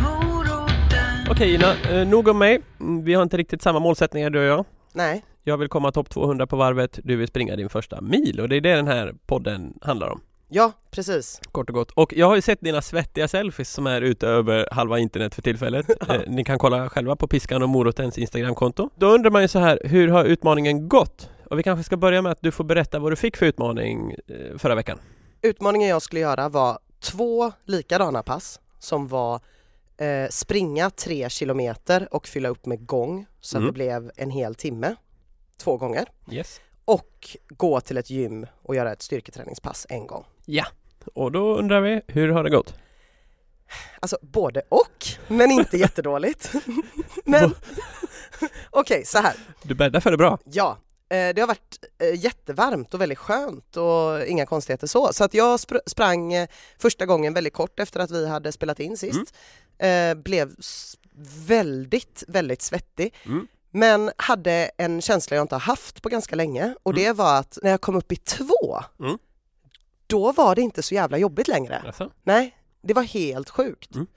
Moroten. 0.02 1.32
Okej 1.32 1.54
Ina, 1.56 1.74
eh, 1.92 2.08
nog 2.08 2.28
om 2.28 2.38
mig. 2.38 2.62
Mm, 2.80 3.04
Vi 3.04 3.14
har 3.14 3.24
inte 3.24 3.38
riktigt 3.38 3.62
samma 3.62 3.80
målsättningar 3.80 4.30
du 4.30 4.40
och 4.40 4.46
jag. 4.46 4.66
Nej, 4.94 5.24
Jag 5.44 5.58
vill 5.58 5.68
komma 5.70 5.92
topp 5.92 6.10
200 6.10 6.48
på 6.48 6.56
varvet, 6.56 7.00
du 7.04 7.16
vill 7.16 7.28
springa 7.28 7.56
din 7.56 7.70
första 7.70 8.02
mil 8.02 8.40
och 8.40 8.50
det 8.50 8.56
är 8.56 8.62
det 8.62 8.76
den 8.76 8.88
här 8.88 9.14
podden 9.26 9.74
handlar 9.82 10.08
om. 10.10 10.22
Ja 10.54 10.72
precis. 10.92 11.42
Kort 11.52 11.70
och 11.70 11.76
gott. 11.76 11.92
Och 11.92 12.14
jag 12.14 12.28
har 12.28 12.36
ju 12.36 12.42
sett 12.42 12.62
dina 12.62 12.82
svettiga 12.82 13.28
selfies 13.28 13.70
som 13.70 13.88
är 13.88 14.02
ute 14.02 14.28
över 14.28 14.68
halva 14.72 15.00
internet 15.00 15.36
för 15.36 15.42
tillfället. 15.42 15.90
eh, 16.10 16.22
ni 16.28 16.44
kan 16.44 16.58
kolla 16.60 16.90
själva 16.90 17.16
på 17.16 17.28
Piskan 17.28 17.64
och 17.64 17.70
Morotens 17.70 18.18
Instagramkonto. 18.18 18.90
Då 18.96 19.08
undrar 19.08 19.32
man 19.32 19.42
ju 19.42 19.48
så 19.48 19.60
här, 19.60 19.80
hur 19.84 20.08
har 20.08 20.26
utmaningen 20.26 20.90
gått? 20.90 21.30
Och 21.50 21.60
vi 21.60 21.64
kanske 21.64 21.84
ska 21.84 21.98
börja 21.98 22.22
med 22.22 22.32
att 22.32 22.42
du 22.42 22.52
får 22.52 22.64
berätta 22.64 23.00
vad 23.00 23.12
du 23.12 23.16
fick 23.16 23.38
för 23.38 23.46
utmaning 23.46 24.12
eh, 24.28 24.58
förra 24.58 24.76
veckan. 24.76 25.00
Utmaningen 25.42 25.90
jag 25.90 26.02
skulle 26.02 26.22
göra 26.22 26.50
var 26.50 26.80
två 27.00 27.52
likadana 27.66 28.24
pass 28.24 28.60
som 28.80 29.08
var 29.08 29.36
eh, 29.98 30.30
springa 30.30 30.90
tre 30.90 31.30
kilometer 31.30 32.08
och 32.12 32.28
fylla 32.28 32.50
upp 32.50 32.66
med 32.66 32.86
gång 32.86 33.26
så 33.42 33.58
Mm. 33.58 33.68
att 33.68 33.74
det 33.74 33.78
blev 33.78 34.12
en 34.16 34.30
hel 34.30 34.56
timme 34.56 34.96
två 35.58 35.78
gånger 35.78 36.06
Yes. 36.32 36.62
Och 36.86 37.38
gå 37.50 37.82
till 37.82 37.98
ett 37.98 38.10
gym 38.10 38.46
och 38.62 38.76
göra 38.76 38.92
ett 38.94 39.02
styrketräningspass 39.02 39.86
en 39.90 40.08
gång. 40.08 40.26
Ja. 40.46 40.66
Och 41.14 41.32
då 41.32 41.58
undrar 41.58 41.82
vi, 41.82 42.02
hur 42.08 42.30
har 42.30 42.44
det 42.44 42.50
gått? 42.50 42.74
Alltså 44.00 44.18
både 44.22 44.62
och, 44.70 45.06
men 45.28 45.52
inte 45.52 45.78
jättedåligt. 45.78 46.52
men 47.26 47.56
okej, 48.70 49.06
så 49.06 49.18
här. 49.18 49.34
Du 49.64 49.76
bäddar 49.76 50.00
för 50.00 50.12
det 50.12 50.18
bra. 50.18 50.40
Ja, 50.46 50.78
eh, 51.10 51.34
det 51.36 51.40
har 51.40 51.48
varit 51.48 51.86
eh, 52.00 52.24
jättevarmt 52.24 52.94
och 52.94 53.02
väldigt 53.02 53.18
skönt 53.18 53.78
och 53.78 54.26
inga 54.28 54.46
konstigheter 54.46 54.88
så. 54.88 55.14
Så 55.14 55.24
att 55.24 55.34
jag 55.34 55.58
spr- 55.58 55.82
sprang 55.88 56.34
eh, 56.34 56.48
första 56.78 57.06
gången 57.06 57.34
väldigt 57.34 57.54
kort 57.54 57.80
efter 57.80 58.00
att 58.00 58.12
vi 58.12 58.28
hade 58.28 58.52
spelat 58.52 58.80
in 58.80 58.98
sist. 58.98 59.34
Eh, 59.78 60.14
Blev 60.14 60.56
väldigt, 61.48 62.24
väldigt 62.28 62.62
svettig. 62.62 63.14
Mm. 63.26 63.48
Men 63.74 64.12
hade 64.18 64.72
en 64.78 65.02
känsla 65.02 65.36
jag 65.36 65.44
inte 65.44 65.56
har 65.56 65.60
haft 65.60 66.02
på 66.02 66.10
ganska 66.10 66.36
länge 66.36 66.76
och 66.84 66.94
det 66.94 67.12
var 67.12 67.40
att 67.40 67.58
när 67.64 67.72
jag 67.72 67.82
kom 67.82 67.96
upp 67.96 68.12
i 68.12 68.16
två, 68.16 68.80
Mm. 69.00 69.18
då 70.08 70.32
var 70.32 70.56
det 70.56 70.62
inte 70.62 70.84
så 70.84 70.94
jävla 70.96 71.18
jobbigt 71.18 71.48
längre. 71.48 71.84
Alltså? 71.86 72.12
Nej, 72.24 72.58
det 72.82 72.94
var 72.94 73.04
helt 73.04 73.50
sjukt. 73.50 73.96
Mm. 73.96 74.08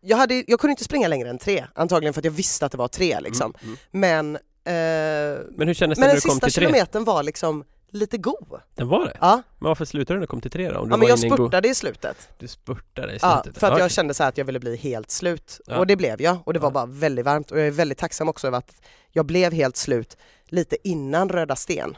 Jag, 0.00 0.16
hade, 0.16 0.44
jag 0.46 0.60
kunde 0.60 0.70
inte 0.72 0.84
springa 0.84 1.08
längre 1.08 1.30
än 1.30 1.38
tre, 1.38 1.64
antagligen 1.74 2.14
för 2.14 2.20
att 2.20 2.24
jag 2.24 2.32
visste 2.32 2.66
att 2.66 2.72
det 2.72 2.78
var 2.78 2.88
tre 2.88 3.20
liksom. 3.20 3.54
Mm. 3.62 3.76
Mm. 3.76 3.78
Men, 3.90 4.36
eh, 4.36 5.40
Men 5.56 5.68
hur 5.68 5.74
kändes 5.74 5.98
det 5.98 6.00
men 6.00 6.06
när 6.08 6.14
den 6.14 6.14
du 6.14 6.20
kom 6.20 6.30
sista 6.30 6.46
till 6.46 6.54
tre? 6.54 6.62
kilometern 6.62 7.04
var 7.04 7.22
liksom 7.22 7.64
lite 7.94 8.18
god. 8.18 8.60
Den 8.74 8.88
var 8.88 9.04
det? 9.04 9.16
Ja, 9.20 9.42
Men 9.58 9.68
varför 9.68 9.84
slutade 9.84 10.14
du 10.14 10.18
när 10.18 10.20
du 10.20 10.26
kom 10.26 10.40
till 10.40 10.50
tre 10.50 10.70
då? 10.70 10.78
Om 10.78 10.88
du 10.88 10.92
ja 10.92 10.96
men 10.96 11.08
jag 11.08 11.18
spurtade 11.18 11.68
i 11.68 11.74
slutet. 11.74 12.28
Du 12.38 12.48
spurtade 12.48 13.12
i 13.12 13.18
Ja, 13.22 13.40
slutet? 13.42 13.60
för 13.60 13.66
att 13.66 13.72
Okej. 13.72 13.82
jag 13.82 13.90
kände 13.90 14.14
så 14.14 14.22
här 14.22 14.28
att 14.28 14.38
jag 14.38 14.44
ville 14.44 14.60
bli 14.60 14.76
helt 14.76 15.10
slut. 15.10 15.60
Ja. 15.66 15.78
Och 15.78 15.86
det 15.86 15.96
blev 15.96 16.22
jag 16.22 16.38
och 16.44 16.52
det 16.52 16.58
var 16.58 16.68
Ja. 16.68 16.72
bara 16.72 16.86
väldigt 16.86 17.24
varmt 17.24 17.50
och 17.50 17.58
jag 17.58 17.66
är 17.66 17.70
väldigt 17.70 17.98
tacksam 17.98 18.28
också 18.28 18.46
över 18.46 18.58
att 18.58 18.74
jag 19.12 19.26
blev 19.26 19.52
helt 19.52 19.76
slut 19.76 20.16
lite 20.46 20.76
innan 20.88 21.28
Röda 21.28 21.56
Sten. 21.56 21.96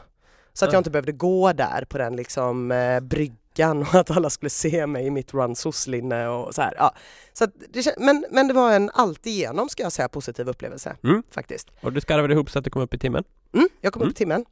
Så 0.53 0.65
att 0.65 0.71
Ja. 0.71 0.75
jag 0.75 0.79
inte 0.79 0.89
behövde 0.91 1.11
gå 1.11 1.53
där 1.53 1.85
på 1.89 1.97
den 1.97 2.15
liksom 2.15 2.71
eh, 2.71 2.99
bryggan 2.99 3.81
och 3.81 3.95
att 3.95 4.11
alla 4.11 4.29
skulle 4.29 4.49
se 4.49 4.87
mig 4.87 5.05
i 5.05 5.09
mitt 5.11 5.33
run 5.33 5.55
linne 5.87 6.27
och 6.27 6.55
så 6.55 6.61
här. 6.61 6.73
Ja. 6.77 6.93
Så 7.33 7.43
att 7.43 7.49
det, 7.73 7.95
men, 7.97 8.25
men 8.31 8.47
det 8.47 8.53
var 8.53 8.71
en 8.71 8.89
alltigenom 8.93 9.69
ska 9.69 9.83
jag 9.83 9.91
säga 9.91 10.09
positiv 10.09 10.49
upplevelse 10.49 10.95
Mm. 11.03 11.23
faktiskt. 11.31 11.67
Och 11.81 11.93
du 11.93 12.01
skarvade 12.01 12.33
ihop 12.33 12.49
så 12.51 12.59
att 12.59 12.63
du 12.65 12.69
kom 12.71 12.81
upp 12.81 12.93
i 12.93 12.97
timmen? 12.99 13.23
Mm, 13.53 13.69
jag 13.81 13.93
kom 13.93 14.01
Mm. 14.01 14.09
upp 14.09 14.15
i 14.15 14.17
timmen. 14.17 14.45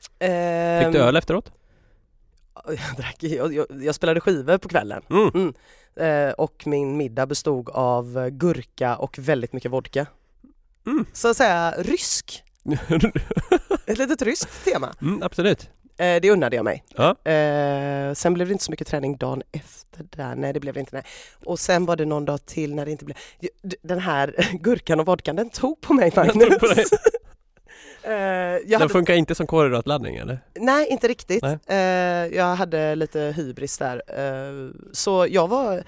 Fick 0.00 0.28
Ehm, 0.28 0.92
du 0.92 0.98
öl 0.98 1.16
efteråt? 1.16 1.52
Jag, 2.66 2.96
drack, 2.96 3.16
jag, 3.18 3.54
jag, 3.54 3.66
jag 3.82 3.94
spelade 3.94 4.20
skivor 4.20 4.58
på 4.58 4.68
kvällen 4.68 5.02
Mm. 5.10 5.54
eh, 6.28 6.32
och 6.32 6.62
min 6.66 6.96
middag 6.96 7.26
bestod 7.26 7.68
av 7.70 8.28
gurka 8.30 8.96
och 8.96 9.18
väldigt 9.18 9.52
mycket 9.52 9.70
vodka. 9.70 10.06
Mm. 10.86 11.04
Så 11.12 11.28
att 11.28 11.36
säga 11.36 11.74
rysk, 11.78 12.42
ett 13.86 13.98
litet 13.98 14.22
ryskt 14.22 14.64
tema. 14.64 14.94
mm, 15.02 15.22
absolut. 15.22 15.70
Eh, 15.98 16.20
det 16.20 16.30
unnade 16.30 16.56
jag 16.56 16.64
mig. 16.64 16.84
Ja. 16.96 17.30
Eh, 17.30 18.14
sen 18.14 18.34
blev 18.34 18.48
det 18.48 18.52
inte 18.52 18.64
så 18.64 18.70
mycket 18.70 18.86
träning 18.86 19.16
dagen 19.16 19.42
efter 19.52 20.04
där, 20.16 20.34
nej 20.34 20.52
det 20.52 20.60
blev 20.60 20.74
det 20.74 20.80
inte. 20.80 20.96
Nej. 20.96 21.04
Och 21.44 21.58
sen 21.60 21.86
var 21.86 21.96
det 21.96 22.04
någon 22.04 22.24
dag 22.24 22.46
till 22.46 22.74
när 22.74 22.84
det 22.84 22.90
inte 22.92 23.04
blev... 23.04 23.16
Den 23.82 23.98
här 23.98 24.34
gurkan 24.60 25.00
och 25.00 25.06
vodkan 25.06 25.36
den 25.36 25.50
tog 25.50 25.80
på 25.80 25.92
mig 25.94 26.12
Magnus. 26.16 26.90
Jag 28.02 28.68
Den 28.68 28.80
hade, 28.80 28.88
funkar 28.92 29.14
inte 29.14 29.34
som 29.34 29.46
kolhydratladdning 29.46 30.16
eller? 30.16 30.40
nej, 30.54 30.86
inte 30.88 31.08
riktigt. 31.08 31.42
Nej. 31.42 31.58
Eh, 31.66 32.36
jag 32.36 32.56
hade 32.56 32.94
lite 32.94 33.20
hybris 33.20 33.78
där. 33.78 34.02
Eh, 34.06 34.70
så 34.92 35.26
jag 35.30 35.48
var... 35.48 35.82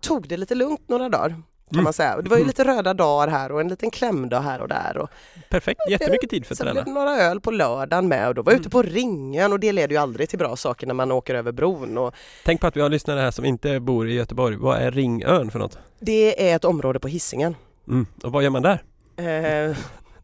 Tog 0.00 0.28
det 0.28 0.36
lite 0.36 0.54
lugnt 0.54 0.88
några 0.88 1.08
dagar 1.08 1.28
kan 1.28 1.78
Mm. 1.78 1.84
man 1.84 1.92
säga. 1.92 2.16
Det 2.22 2.30
var 2.30 2.36
ju 2.36 2.40
Mm. 2.40 2.46
lite 2.46 2.64
röda 2.64 2.94
dagar 2.94 3.28
här 3.28 3.52
och 3.52 3.60
en 3.60 3.68
liten 3.68 3.90
klämdag 3.90 4.40
här 4.40 4.60
och 4.60 4.68
där. 4.68 4.96
Och 4.98 5.08
Perfekt, 5.50 5.80
jättemycket 5.90 6.30
tid 6.30 6.46
för 6.46 6.54
att 6.54 6.58
sen 6.58 6.64
blev 6.64 6.74
träna. 6.74 6.84
det 6.84 7.00
några 7.06 7.16
öl 7.22 7.40
på 7.40 7.50
lördagen 7.50 8.08
med 8.08 8.28
och 8.28 8.34
då 8.34 8.42
var 8.42 8.52
jag 8.52 8.60
ute 8.60 8.66
Mm. 8.66 8.70
på 8.70 8.82
Ringön 8.82 9.52
och 9.52 9.60
det 9.60 9.72
leder 9.72 9.94
ju 9.94 9.96
aldrig 10.00 10.28
till 10.28 10.38
bra 10.38 10.56
saker 10.56 10.86
när 10.86 10.94
man 10.94 11.12
åker 11.12 11.34
över 11.34 11.52
bron. 11.52 11.98
Och 11.98 12.14
Tänk 12.44 12.60
på 12.60 12.66
att 12.66 12.76
vi 12.76 12.80
har 12.80 12.88
lyssnare 12.88 13.20
här 13.20 13.30
som 13.30 13.44
inte 13.44 13.80
bor 13.80 14.08
i 14.08 14.12
Göteborg. 14.14 14.56
Vad 14.56 14.78
är 14.78 14.90
Ringön 14.90 15.50
för 15.50 15.58
något? 15.58 15.78
det 16.00 16.50
är 16.50 16.56
ett 16.56 16.64
område 16.64 17.00
på 17.00 17.08
Hisingen. 17.08 17.56
Mm. 17.88 18.06
Och 18.24 18.32
vad 18.32 18.42
gör 18.42 18.50
man 18.50 18.62
där? 18.62 18.82
Eh, 19.16 19.76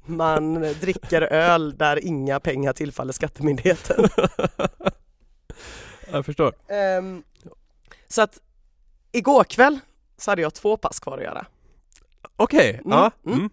man 0.09 0.63
dricker 0.81 1.23
öl 1.23 1.79
där 1.79 2.05
inga 2.05 2.41
pengar 2.41 2.73
tillfaller 2.73 3.13
skattemyndigheten. 3.13 4.09
Jag 6.13 6.27
förstår. 6.27 6.53
Ehm, 6.69 7.23
så 8.09 8.23
att 8.23 8.39
igår 9.13 9.45
kväll 9.45 9.79
så 10.17 10.31
hade 10.31 10.43
jag 10.43 10.55
två 10.55 10.77
pass 10.77 11.01
kvar 11.01 11.19
att 11.19 11.25
göra. 11.25 11.47
Okej, 12.37 12.81
Mm, 12.85 12.99
ja. 12.99 13.11
mm. 13.27 13.49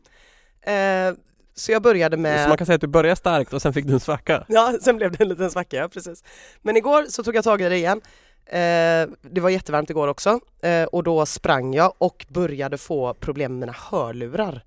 Mm. 0.65 1.09
Eh, 1.11 1.17
så 1.55 1.71
jag 1.71 1.81
började 1.81 2.15
Så 2.15 2.21
med 2.21 2.49
man 2.49 2.57
kan 2.57 2.65
säga 2.65 2.75
att 2.75 2.81
du 2.81 2.87
började 2.87 3.15
starkt 3.15 3.53
och 3.53 3.61
sen 3.61 3.73
fick 3.73 3.85
du 3.85 3.93
en 3.93 3.99
svacka. 3.99 4.45
Ja, 4.47 4.73
sen 4.81 4.97
blev 4.97 5.11
det 5.11 5.23
en 5.23 5.29
liten 5.29 5.51
svacka, 5.51 5.77
ja, 5.77 5.87
precis. 5.89 6.23
Men 6.61 6.77
igår 6.77 7.05
så 7.09 7.23
tog 7.23 7.35
jag 7.35 7.43
tag 7.43 7.61
i 7.61 7.69
det 7.69 7.75
igen. 7.75 8.01
Eh, 8.45 9.07
det 9.21 9.41
var 9.41 9.49
jättevarmt 9.49 9.89
igår 9.89 10.07
också 10.07 10.39
eh, 10.61 10.83
och 10.83 11.03
då 11.03 11.25
sprang 11.25 11.73
jag 11.73 11.93
och 11.97 12.25
började 12.29 12.77
få 12.77 13.13
problem 13.13 13.51
med 13.51 13.59
mina 13.59 13.75
hörlurar. 13.91 14.63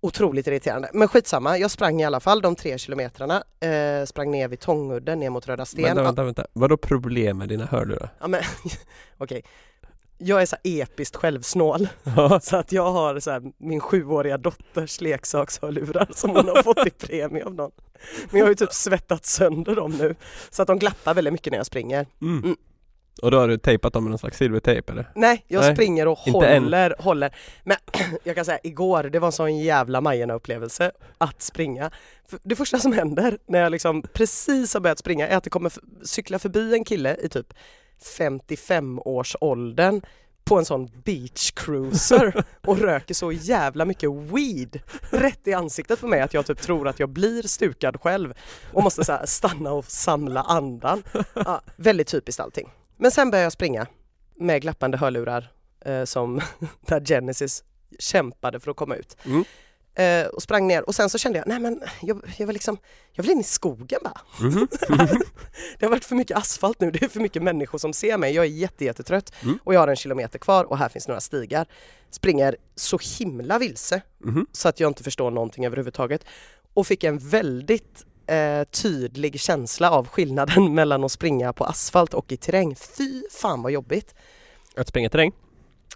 Otroligt 0.00 0.46
irriterande. 0.46 0.90
Men 0.92 1.08
skitsamma, 1.08 1.58
jag 1.58 1.70
sprang 1.70 2.00
i 2.00 2.04
alla 2.04 2.20
fall 2.20 2.40
de 2.40 2.56
tre 2.56 2.78
kilometrarna. 2.78 3.42
Eh, 3.60 4.04
sprang 4.04 4.30
ner 4.30 4.48
vid 4.48 4.60
Tångudden, 4.60 5.20
ner 5.20 5.30
mot 5.30 5.48
Röda 5.48 5.64
Sten. 5.64 5.84
Vänta, 5.84 6.02
vänta, 6.02 6.24
vänta. 6.24 6.46
Vadå 6.52 6.76
problem 6.76 7.38
med 7.38 7.48
dina 7.48 7.66
hörlurar? 7.66 8.08
Ja, 8.20 8.28
men, 8.28 8.42
okej. 9.18 9.42
Jag 10.20 10.42
är 10.42 10.46
så 10.46 10.56
episkt 10.64 11.16
självsnål 11.16 11.88
så 12.42 12.56
att 12.56 12.72
jag 12.72 12.92
har 12.92 13.20
så 13.20 13.30
här, 13.30 13.42
min 13.58 13.80
sjuåriga 13.80 14.38
dotters 14.38 15.00
leksakshörlurar 15.00 16.08
som 16.14 16.30
hon 16.30 16.48
har 16.48 16.62
fått 16.62 16.86
i 16.86 16.90
premie 16.90 17.44
av 17.44 17.54
någon. 17.54 17.70
Men 18.30 18.38
jag 18.38 18.44
har 18.44 18.50
ju 18.50 18.54
typ 18.54 18.72
svettat 18.72 19.26
sönder 19.26 19.76
dem 19.76 19.92
nu 19.92 20.14
så 20.50 20.62
att 20.62 20.68
de 20.68 20.78
glappar 20.78 21.14
väldigt 21.14 21.32
mycket 21.32 21.50
när 21.50 21.58
jag 21.58 21.66
springer. 21.66 22.06
Mm. 22.20 22.56
Och 23.22 23.30
då 23.30 23.38
har 23.38 23.48
du 23.48 23.58
tejpat 23.58 23.92
dem 23.92 24.04
med 24.04 24.10
någon 24.10 24.18
slags 24.18 24.38
silvertejp 24.38 24.92
eller? 24.92 25.10
Nej, 25.14 25.44
jag 25.48 25.60
Nej, 25.60 25.74
springer 25.74 26.08
och 26.08 26.18
inte 26.26 26.46
än. 26.46 26.62
håller, 26.62 26.94
håller. 26.98 27.36
Men 27.64 27.76
jag 28.24 28.36
kan 28.36 28.44
säga 28.44 28.58
igår, 28.62 29.02
det 29.02 29.18
var 29.18 29.28
en 29.28 29.32
sån 29.32 29.58
jävla 29.58 30.00
Majerna 30.00 30.34
upplevelse 30.34 30.92
att 31.18 31.42
springa. 31.42 31.90
Det 32.42 32.56
första 32.56 32.78
som 32.78 32.92
händer 32.92 33.38
när 33.46 33.60
jag 33.60 33.72
liksom 33.72 34.02
precis 34.02 34.74
har 34.74 34.80
börjat 34.80 34.98
springa 34.98 35.28
är 35.28 35.36
att 35.36 35.44
det 35.44 35.50
kommer 35.50 35.72
cykla 36.02 36.38
förbi 36.38 36.74
en 36.74 36.84
kille 36.84 37.16
i 37.22 37.28
typ 37.28 37.54
55 38.16 38.98
års 38.98 39.36
åldern 39.40 40.00
på 40.44 40.58
en 40.58 40.64
sån 40.64 40.90
beach 41.04 41.50
cruiser 41.50 42.44
och 42.66 42.78
röker 42.78 43.14
så 43.14 43.32
jävla 43.32 43.84
mycket 43.84 44.10
weed 44.10 44.80
rätt 45.10 45.48
i 45.48 45.52
ansiktet 45.52 46.00
på 46.00 46.06
mig 46.06 46.20
att 46.20 46.34
jag 46.34 46.46
typ 46.46 46.60
tror 46.60 46.88
att 46.88 47.00
jag 47.00 47.08
blir 47.08 47.42
stukad 47.42 48.00
själv 48.00 48.34
och 48.72 48.82
måste 48.82 49.04
så 49.04 49.18
stanna 49.24 49.72
och 49.72 49.84
samla 49.84 50.42
andan. 50.42 51.02
Ja, 51.34 51.60
väldigt 51.76 52.08
typiskt 52.08 52.40
allting. 52.40 52.68
Men 52.98 53.10
sen 53.10 53.30
börjar 53.30 53.42
jag 53.42 53.52
springa 53.52 53.86
med 54.36 54.62
glappande 54.62 54.98
hörlurar 54.98 55.52
eh, 55.84 56.04
som 56.04 56.40
där 56.86 57.04
Genesis 57.04 57.64
kämpade 57.98 58.60
för 58.60 58.70
att 58.70 58.76
komma 58.76 58.96
ut. 58.96 59.16
Mm. 59.24 59.44
Eh, 59.94 60.26
och 60.26 60.42
sprang 60.42 60.66
ner 60.66 60.82
och 60.88 60.94
sen 60.94 61.10
så 61.10 61.18
kände 61.18 61.38
jag, 61.38 61.48
nej 61.48 61.58
men 61.60 61.82
jag, 62.02 62.20
jag 62.36 62.46
vill 62.46 62.54
liksom, 62.54 62.78
jag 63.12 63.22
vill 63.22 63.32
in 63.32 63.40
i 63.40 63.44
skogen 63.44 64.00
bara. 64.04 64.20
Mhm. 64.40 64.68
Det 65.78 65.86
har 65.86 65.90
varit 65.90 66.04
för 66.04 66.14
mycket 66.14 66.36
asfalt 66.36 66.80
nu, 66.80 66.90
det 66.90 67.02
är 67.04 67.08
för 67.08 67.20
mycket 67.20 67.42
människor 67.42 67.78
som 67.78 67.92
ser 67.92 68.18
mig. 68.18 68.34
Jag 68.34 68.44
är 68.44 68.48
jätte, 68.48 68.84
jättetrött 68.84 69.32
Mm. 69.42 69.58
och 69.64 69.74
jag 69.74 69.80
har 69.80 69.88
en 69.88 69.96
kilometer 69.96 70.38
kvar 70.38 70.64
och 70.64 70.78
här 70.78 70.88
finns 70.88 71.08
några 71.08 71.20
stigar. 71.20 71.66
Springer 72.10 72.56
så 72.74 72.98
himla 73.18 73.58
vilse 73.58 74.02
Mhm. 74.18 74.46
så 74.52 74.68
att 74.68 74.80
jag 74.80 74.90
inte 74.90 75.02
förstår 75.02 75.30
någonting 75.30 75.66
överhuvudtaget. 75.66 76.24
Och 76.74 76.86
fick 76.86 77.04
en 77.04 77.18
väldigt 77.18 78.04
eh, 78.28 78.64
tydlig 78.64 79.40
känsla 79.40 79.90
av 79.90 80.08
skillnaden 80.08 80.74
mellan 80.74 81.04
att 81.04 81.12
springa 81.12 81.52
på 81.52 81.64
asfalt 81.64 82.14
och 82.14 82.32
i 82.32 82.36
terräng. 82.36 82.76
Fy 82.76 83.22
fan 83.30 83.62
vad 83.62 83.72
jobbigt! 83.72 84.14
Att 84.76 84.88
springa 84.88 85.08
terräng? 85.10 85.32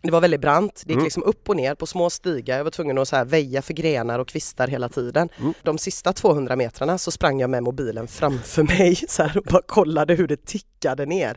Det 0.02 0.10
var 0.10 0.20
väldigt 0.20 0.40
brant, 0.40 0.82
det 0.86 0.92
gick 0.92 0.96
Mm. 0.96 1.04
liksom 1.04 1.22
upp 1.22 1.48
och 1.48 1.56
ner 1.56 1.74
på 1.74 1.86
små 1.86 2.10
stigar. 2.10 2.56
Jag 2.56 2.64
var 2.64 2.70
tvungen 2.70 2.98
att 2.98 3.08
så 3.08 3.16
här 3.16 3.24
väja 3.24 3.62
för 3.62 3.72
grenar 3.74 4.18
och 4.18 4.28
kvistar 4.28 4.68
hela 4.68 4.88
tiden. 4.88 5.28
Mm. 5.40 5.54
De 5.62 5.78
sista 5.78 6.12
200 6.12 6.56
metrarna 6.56 6.98
så 6.98 7.10
sprang 7.10 7.40
jag 7.40 7.50
med 7.50 7.62
mobilen 7.62 8.08
framför 8.08 8.62
mig 8.78 8.96
så 9.08 9.22
här, 9.22 9.38
och 9.38 9.44
bara 9.44 9.62
kollade 9.62 10.14
hur 10.14 10.26
det 10.28 10.44
tickade 10.46 11.06
ner. 11.06 11.36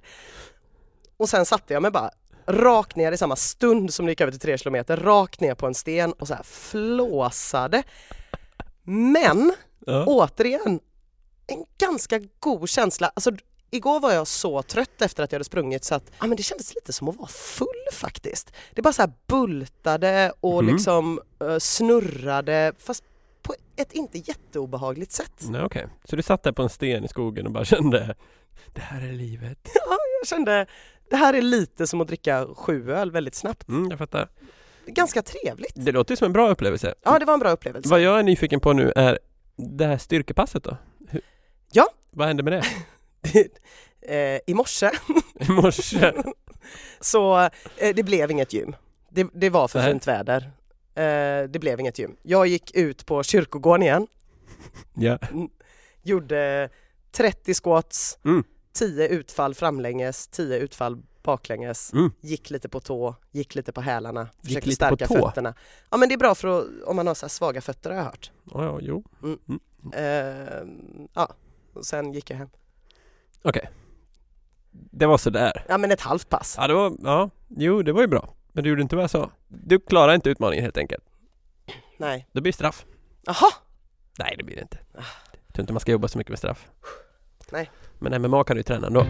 Och 1.18 1.30
sen 1.30 1.46
satte 1.46 1.74
jag 1.74 1.82
mig 1.82 1.92
bara 1.92 2.10
rakt 2.48 2.96
ner 2.96 3.12
i 3.12 3.18
samma 3.18 3.36
stund 3.36 3.94
som 3.94 4.06
det 4.06 4.12
gick 4.12 4.22
över 4.22 4.32
till 4.32 4.42
3 4.42 4.58
kilometer, 4.58 4.98
rakt 4.98 5.40
ner 5.40 5.56
på 5.56 5.68
en 5.68 5.74
sten 5.74 6.14
och 6.14 6.28
så 6.28 6.34
här 6.34 6.44
flåsade. 6.44 7.84
Men 8.84 9.54
Ja. 9.86 10.06
återigen, 10.06 10.80
en 11.48 11.66
ganska 11.78 12.20
god 12.40 12.70
känsla. 12.70 13.12
Alltså, 13.16 13.32
igår 13.72 14.00
var 14.00 14.12
jag 14.14 14.28
så 14.28 14.62
trött 14.62 15.02
efter 15.02 15.24
att 15.24 15.32
jag 15.32 15.36
hade 15.38 15.44
sprungit 15.46 15.84
så 15.84 15.96
att 15.96 16.12
ja, 16.20 16.28
men 16.28 16.38
det 16.38 16.44
kändes 16.44 16.76
lite 16.76 16.94
som 16.94 17.10
att 17.10 17.16
vara 17.16 17.28
full 17.28 17.86
faktiskt. 17.94 18.52
Det 18.74 18.82
bara 18.82 18.94
så 18.94 19.02
här 19.02 19.12
bultade 19.28 20.34
och 20.40 20.64
Mhm. 20.64 20.74
liksom 20.74 21.20
eh, 21.42 21.58
snurrade 21.58 22.74
fast 22.80 23.04
på 23.42 23.56
ett 23.76 23.92
inte 23.94 24.18
jätteobehagligt 24.18 25.12
sätt. 25.12 25.34
Nej, 25.50 25.62
okej. 25.64 25.88
Så 26.10 26.16
du 26.16 26.22
satt 26.24 26.44
där 26.44 26.52
på 26.52 26.62
en 26.64 26.70
sten 26.70 27.06
i 27.06 27.08
skogen 27.08 27.46
och 27.46 27.52
bara 27.52 27.66
kände 27.66 28.16
Det 28.74 28.82
här 28.82 29.02
är 29.08 29.14
livet. 29.14 29.60
Jag 30.22 30.28
kände 30.28 30.66
det 31.10 31.16
här 31.16 31.34
är 31.34 31.42
lite 31.42 31.88
som 31.88 32.02
att 32.02 32.08
dricka 32.08 32.48
sju 32.56 32.92
öl 32.92 33.12
väldigt 33.12 33.36
snabbt. 33.36 33.68
Mm, 33.68 33.90
jag 33.90 34.00
fattar. 34.00 34.30
Ganska 34.88 35.22
trevligt. 35.22 35.74
Det 35.76 35.92
låter 35.92 36.16
som 36.16 36.26
en 36.26 36.34
bra 36.34 36.50
upplevelse. 36.50 36.94
Ja, 37.04 37.20
det 37.20 37.26
var 37.26 37.34
en 37.34 37.40
bra 37.40 37.50
upplevelse. 37.52 37.90
Vad 37.90 38.02
jag 38.02 38.20
är 38.20 38.24
nyfiken 38.24 38.60
på 38.60 38.74
nu 38.74 38.94
är 38.96 39.20
det 39.56 39.86
här 39.86 39.98
styrkepasset 39.98 40.64
då? 40.64 40.78
Hur- 41.10 41.22
Ja. 41.72 41.88
Vad 42.12 42.28
hände 42.28 42.44
med 42.44 42.54
det? 42.54 42.64
Eh, 44.08 44.40
I 44.48 44.54
morse 44.54 44.92
I 45.40 45.50
morse? 45.52 46.14
så 47.00 47.40
eh, 47.78 47.96
det 47.96 48.04
blev 48.04 48.32
inget 48.32 48.54
gym. 48.54 48.76
Det, 49.10 49.28
det 49.34 49.50
var 49.50 49.68
för 49.68 49.80
Nej. 49.80 49.92
fint 49.92 50.08
väder. 50.08 50.52
Eh, 50.96 51.50
det 51.50 51.60
blev 51.60 51.80
inget 51.80 52.00
gym. 52.00 52.16
Jag 52.24 52.48
gick 52.48 52.76
ut 52.76 53.06
på 53.06 53.24
kyrkogården 53.24 53.84
igen, 53.84 54.08
Ja. 54.94 55.18
gjorde 56.04 56.70
30 57.12 57.54
squats, 57.54 58.18
Mm. 58.26 58.44
10 58.74 59.08
utfall 59.08 59.56
framlänges, 59.56 60.28
10 60.28 60.58
utfall 60.60 61.02
baklänges, 61.26 61.94
Mm. 61.94 62.12
gick 62.22 62.50
lite 62.50 62.70
på 62.70 62.80
tå, 62.80 63.16
gick 63.32 63.56
lite 63.56 63.72
på 63.72 63.82
hälarna, 63.82 64.30
försökte 64.44 64.72
stärka 64.72 65.08
fötterna. 65.08 65.54
Ja 65.90 65.98
men 65.98 66.10
det 66.10 66.16
är 66.16 66.20
bra 66.20 66.36
för 66.36 66.60
att, 66.60 66.66
om 66.86 66.96
man 66.96 67.08
har 67.08 67.14
så 67.14 67.30
svaga 67.30 67.62
fötter 67.62 67.90
har 67.90 67.98
jag 67.98 68.04
hört. 68.06 68.32
Ja, 68.54 68.64
ja, 68.64 68.80
jo. 68.82 69.04
Eh, 69.94 70.68
ja, 71.14 71.34
och 71.74 71.86
sen 71.86 72.14
gick 72.14 72.30
jag 72.30 72.38
hem. 72.38 72.50
Okej. 73.42 73.70
Det 74.72 75.06
var 75.06 75.18
sådär. 75.18 75.66
Ja 75.70 75.78
men 75.78 75.92
ett 75.92 76.02
halvt 76.02 76.30
pass. 76.30 76.56
Ja, 76.58 76.68
det 76.68 76.74
var, 76.74 76.94
ja, 77.04 77.30
jo 77.48 77.82
det 77.82 77.92
var 77.94 78.02
ju 78.02 78.08
bra. 78.08 78.34
Men 78.52 78.64
du 78.64 78.70
gjorde 78.70 78.82
inte 78.82 78.96
vad 78.96 79.04
jag 79.04 79.10
sa. 79.10 79.32
Du 79.48 79.80
klarar 79.80 80.14
inte 80.16 80.30
utmaningen 80.30 80.64
helt 80.66 80.78
enkelt. 80.78 81.04
Nej. 81.98 82.28
Det 82.32 82.42
blir 82.42 82.52
straff. 82.54 82.86
Jaha! 83.26 83.52
Nej, 84.20 84.36
det 84.38 84.44
blir 84.44 84.56
det 84.56 84.62
inte. 84.62 84.78
Jag 84.94 85.54
tror 85.54 85.64
inte 85.64 85.74
man 85.74 85.80
ska 85.80 85.92
jobba 85.92 86.08
så 86.08 86.18
mycket 86.18 86.30
med 86.30 86.40
straff. 86.40 86.68
Nej. 87.52 87.72
Men 88.00 88.22
MMA 88.22 88.44
kan 88.44 88.56
du 88.56 88.60
ju 88.60 88.64
träna 88.64 88.88
ändå. 88.88 89.06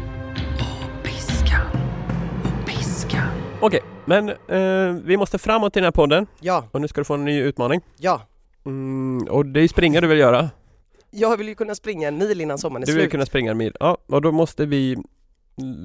Okej, 3.65 3.81
men 4.05 4.29
eh, 4.29 4.93
vi 5.03 5.17
måste 5.17 5.37
framåt 5.37 5.75
i 5.77 5.79
den 5.79 5.83
här 5.83 5.91
podden 5.91 6.27
Ja, 6.39 6.67
och 6.71 6.81
nu 6.81 6.87
ska 6.87 7.01
du 7.01 7.05
få 7.05 7.13
en 7.13 7.25
ny 7.25 7.41
utmaning. 7.41 7.81
ja. 7.97 8.21
Mm, 8.65 9.27
och 9.29 9.45
det 9.45 9.59
är 9.61 9.67
springa 9.67 10.01
du 10.01 10.07
vill 10.07 10.17
göra. 10.19 10.49
Jag 11.11 11.37
vill 11.37 11.47
ju 11.47 11.55
kunna 11.55 11.75
springa 11.75 12.07
en 12.07 12.17
mil 12.17 12.41
innan 12.41 12.57
sommaren 12.57 12.83
är 12.83 12.87
Du 12.87 12.93
vill 12.93 13.01
slut. 13.01 13.11
kunna 13.11 13.25
springa 13.25 13.51
en 13.51 13.57
mil. 13.57 13.75
Ja, 13.79 13.97
och 14.07 14.21
då 14.21 14.31
måste 14.31 14.65
vi 14.65 14.97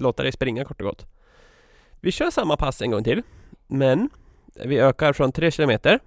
låta 0.00 0.22
dig 0.22 0.32
springa 0.32 0.64
kort 0.64 0.80
och 0.80 0.86
gott. 0.86 1.06
Vi 2.00 2.12
kör 2.12 2.30
samma 2.30 2.56
pass 2.56 2.82
en 2.82 2.90
gång 2.90 3.04
till, 3.04 3.22
men 3.66 4.10
vi 4.64 4.78
ökar 4.78 5.12
från 5.12 5.32
3 5.32 5.50
kilometer. 5.50 5.98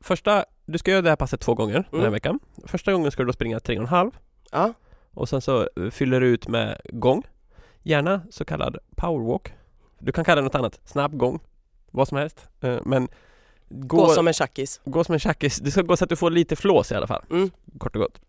Första, 0.00 0.44
du 0.66 0.78
ska 0.78 0.90
göra 0.90 1.02
det 1.02 1.08
här 1.08 1.16
passet 1.16 1.40
två 1.40 1.54
gånger 1.54 1.74
den 1.74 1.84
här 1.92 1.98
Mm. 1.98 2.12
veckan. 2.12 2.38
Första 2.66 2.92
gången 2.92 3.10
ska 3.10 3.22
du 3.22 3.26
då 3.26 3.32
springa 3.32 3.58
3,5 3.58 4.10
Ja, 4.52 4.72
och 5.14 5.28
sen 5.28 5.40
så 5.40 5.60
eh, 5.76 5.90
fyller 5.90 6.20
du 6.20 6.26
ut 6.26 6.48
med 6.48 6.80
gång. 6.92 7.22
Gärna 7.82 8.20
så 8.30 8.44
kallad 8.44 8.78
powerwalk. 8.96 9.52
Du 10.00 10.12
kan 10.12 10.24
kalla 10.24 10.36
det 10.40 10.44
något 10.44 10.54
annat, 10.54 10.80
snabb 10.84 11.16
gång, 11.16 11.40
vad 11.90 12.08
som 12.08 12.18
helst. 12.18 12.48
Eh, 12.60 12.78
Men 12.84 13.08
gå, 13.68 13.96
gå 13.96 14.08
som 14.08 14.28
en 14.28 14.34
tjackis. 14.34 14.80
gå 14.84 15.04
som 15.04 15.12
en 15.12 15.18
tjackis. 15.18 15.58
Det 15.58 15.70
ska 15.70 15.82
gå 15.82 15.96
så 15.96 16.04
att 16.04 16.10
du 16.10 16.16
får 16.16 16.30
lite 16.30 16.56
flås 16.56 16.92
i 16.92 16.94
alla 16.94 17.06
fall 17.06 17.22
Mm. 17.30 17.50
kort 17.78 17.96
och 17.96 18.02
gott. 18.02 18.20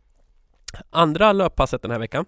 Andra 0.89 1.33
löppasset 1.33 1.81
den 1.81 1.91
här 1.91 1.99
veckan 1.99 2.25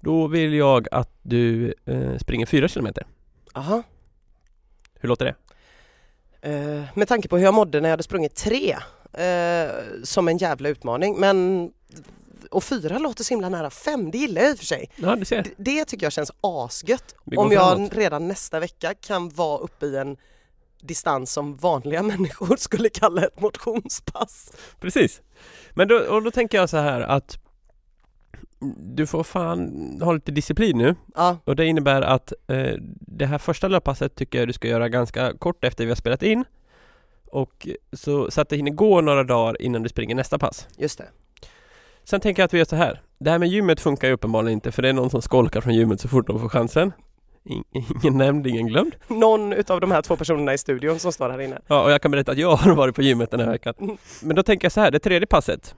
Då 0.00 0.26
vill 0.26 0.54
jag 0.54 0.88
att 0.92 1.10
du 1.22 1.74
eh, 1.84 2.16
springer 2.18 2.46
4 2.46 2.68
kilometer. 2.68 3.06
Aha. 3.54 3.82
Hur 5.00 5.08
låter 5.08 5.24
det? 5.24 5.34
Eh, 6.50 6.84
med 6.94 7.08
tanke 7.08 7.28
på 7.28 7.36
hur 7.36 7.44
jag 7.44 7.54
mådde 7.54 7.80
när 7.80 7.88
jag 7.88 7.92
hade 7.92 8.02
sprungit 8.02 8.34
tre 8.34 8.76
eh, 9.12 9.70
som 10.04 10.28
en 10.28 10.38
jävla 10.38 10.68
utmaning 10.68 11.16
men 11.20 11.70
och 12.44 12.64
fyra 12.64 12.98
låter 12.98 13.24
så 13.24 13.34
himla 13.34 13.48
nära 13.48 13.70
fem, 13.70 14.10
det 14.10 14.18
gillar 14.18 14.42
jag 14.42 14.50
i 14.50 14.54
och 14.54 14.58
för 14.58 14.66
sig. 14.66 14.90
Ja. 14.96 15.16
Det, 15.16 15.54
det 15.56 15.84
tycker 15.84 16.06
jag 16.06 16.12
känns 16.12 16.32
asgött. 16.40 17.14
Om 17.36 17.52
jag 17.52 17.72
framåt. 17.72 17.94
redan 17.94 18.28
nästa 18.28 18.60
vecka 18.60 18.94
kan 18.94 19.28
vara 19.28 19.58
uppe 19.58 19.86
i 19.86 19.96
en 19.96 20.16
distans 20.80 21.32
som 21.32 21.56
vanliga 21.56 22.02
människor 22.12 22.56
skulle 22.56 22.88
kalla 22.88 23.24
ett 23.24 23.40
motionspass. 23.40 24.52
Precis. 24.80 25.22
Men 25.74 25.88
då, 25.88 25.98
och 25.98 26.22
då 26.22 26.30
tänker 26.30 26.58
jag 26.58 26.70
så 26.70 26.76
här 26.76 27.00
att 27.00 27.38
du 28.76 29.06
får 29.06 29.24
fan 29.24 30.00
ha 30.02 30.12
lite 30.12 30.32
disciplin 30.32 30.78
nu 30.78 30.94
Ja, 31.14 31.36
och 31.44 31.56
det 31.56 31.66
innebär 31.66 32.02
att 32.02 32.32
eh, 32.46 32.74
det 33.00 33.26
här 33.26 33.38
första 33.38 33.68
löppasset 33.68 34.14
tycker 34.14 34.38
jag 34.38 34.48
du 34.48 34.52
ska 34.52 34.68
göra 34.68 34.88
ganska 34.88 35.32
kort 35.38 35.64
efter 35.64 35.84
vi 35.84 35.90
har 35.90 35.96
spelat 35.96 36.22
in 36.22 36.44
och 37.26 37.68
så, 37.92 38.30
så 38.30 38.40
att 38.40 38.48
det 38.48 38.56
hinner 38.56 38.70
gå 38.70 39.00
några 39.00 39.24
dagar 39.24 39.62
innan 39.62 39.82
du 39.82 39.88
springer 39.88 40.14
nästa 40.14 40.38
pass. 40.38 40.68
just 40.76 40.98
det. 40.98 41.08
Sen 42.10 42.20
tänker 42.20 42.42
jag 42.42 42.44
att 42.44 42.54
vi 42.54 42.58
gör 42.58 42.64
så 42.64 42.76
här. 42.76 43.02
Det 43.18 43.30
här 43.30 43.38
med 43.38 43.48
gymmet 43.48 43.80
funkar 43.80 44.08
ju 44.08 44.14
uppenbarligen 44.14 44.52
inte 44.52 44.72
för 44.72 44.82
det 44.82 44.88
är 44.88 44.92
någon 44.92 45.10
som 45.10 45.22
skolkar 45.22 45.60
från 45.60 45.74
gymmet 45.74 46.00
så 46.00 46.08
fort 46.08 46.26
de 46.26 46.40
får 46.40 46.48
chansen. 46.48 46.92
In, 47.44 47.64
ingen 47.72 48.18
nämnd, 48.18 48.46
ingen 48.46 48.66
glömd. 48.66 48.94
Någon 49.08 49.52
utav 49.52 49.80
de 49.80 49.90
här 49.90 50.02
två 50.02 50.16
personerna 50.16 50.54
i 50.54 50.58
studion 50.58 50.98
som 50.98 51.12
står 51.12 51.30
här 51.30 51.40
inne. 51.40 51.60
Ja, 51.66 51.84
och 51.84 51.90
jag 51.90 52.02
kan 52.02 52.10
berätta 52.10 52.32
att 52.32 52.38
jag 52.38 52.56
har 52.56 52.74
varit 52.74 52.94
på 52.94 53.02
gymmet 53.02 53.30
den 53.30 53.40
här 53.40 53.50
veckan. 53.50 53.74
Mm. 53.80 53.96
Men 54.22 54.36
då 54.36 54.42
tänker 54.42 54.64
jag 54.64 54.72
så 54.72 54.80
här, 54.80 54.90
det 54.90 54.98
tredje 54.98 55.26
passet. 55.26 55.74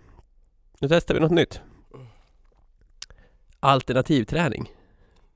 Nu 0.78 0.88
testar 0.88 1.14
vi 1.14 1.20
något 1.20 1.30
nytt. 1.30 1.60
Alternativträning. 3.60 4.70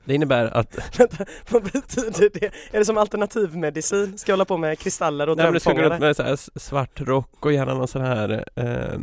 Det 0.04 0.14
innebär 0.14 0.56
att 0.56 0.98
Vänta, 0.98 1.24
vad 1.50 1.62
betyder 1.62 2.30
det? 2.40 2.46
Är 2.46 2.78
det 2.78 2.84
som 2.84 2.98
alternativmedicin? 2.98 4.18
Ska 4.18 4.32
jag 4.32 4.36
hålla 4.36 4.44
på 4.44 4.56
med 4.56 4.78
kristaller 4.78 5.28
och 5.28 5.36
Nej, 5.36 5.46
men 5.46 5.54
du 5.54 5.60
ska 5.60 5.72
gå 5.72 5.82
runt 5.82 6.00
med 6.00 6.16
så 6.16 6.22
här 6.22 6.58
svart 6.58 7.00
rock 7.00 7.46
och 7.46 7.52
gärna 7.52 7.74
någon 7.74 7.88
sån 7.88 8.02
här 8.02 8.44
eh, 8.56 8.98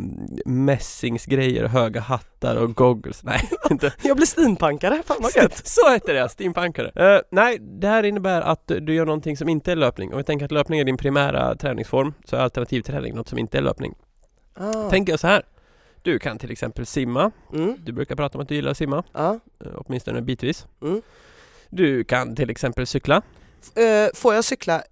mässingsgrejer, 0.45 1.65
höga 1.65 2.01
hattar 2.01 2.55
och 2.55 2.75
goggles. 2.75 3.23
Nej, 3.23 3.49
inte. 3.71 3.93
Jag 4.01 4.17
blir 4.17 4.27
steampunkare, 4.27 5.03
fan 5.05 5.17
vad 5.19 5.35
gött! 5.35 5.67
Så 5.67 5.89
heter 5.93 6.13
det, 6.13 6.29
steampunkare. 6.29 7.15
Eh, 7.15 7.21
nej, 7.31 7.57
det 7.59 7.87
här 7.87 8.03
innebär 8.03 8.41
att 8.41 8.71
du 8.81 8.93
gör 8.93 9.05
någonting 9.05 9.37
som 9.37 9.49
inte 9.49 9.71
är 9.71 9.75
löpning. 9.75 10.11
Om 10.11 10.17
vi 10.17 10.23
tänker 10.23 10.45
att 10.45 10.51
löpning 10.51 10.79
är 10.79 10.85
din 10.85 10.97
primära 10.97 11.55
träningsform 11.55 12.13
så 12.25 12.35
är 12.35 12.39
alternativträning 12.39 13.15
något 13.15 13.27
som 13.27 13.37
inte 13.37 13.57
är 13.57 13.61
löpning. 13.61 13.95
Ah. 14.53 14.89
Tänker 14.89 15.13
jag 15.13 15.19
så 15.19 15.27
här. 15.27 15.43
Du 16.01 16.19
kan 16.19 16.37
till 16.39 16.51
exempel 16.51 16.85
simma. 16.85 17.31
Mm, 17.53 17.75
Du 17.83 17.91
brukar 17.91 18.15
prata 18.15 18.37
om 18.37 18.41
att 18.41 18.47
du 18.49 18.55
gillar 18.55 18.71
att 18.71 18.77
simma, 18.77 19.03
ja, 19.13 19.39
eh, 19.65 19.71
åtminstone 19.75 20.21
bitvis. 20.21 20.65
Mm. 20.81 21.01
Du 21.69 22.03
kan 22.03 22.35
till 22.35 22.49
exempel 22.49 22.87
cykla. 22.87 23.21
Eh, 23.75 24.07
får 24.13 24.33
jag 24.35 24.43
cykla, 24.45 24.83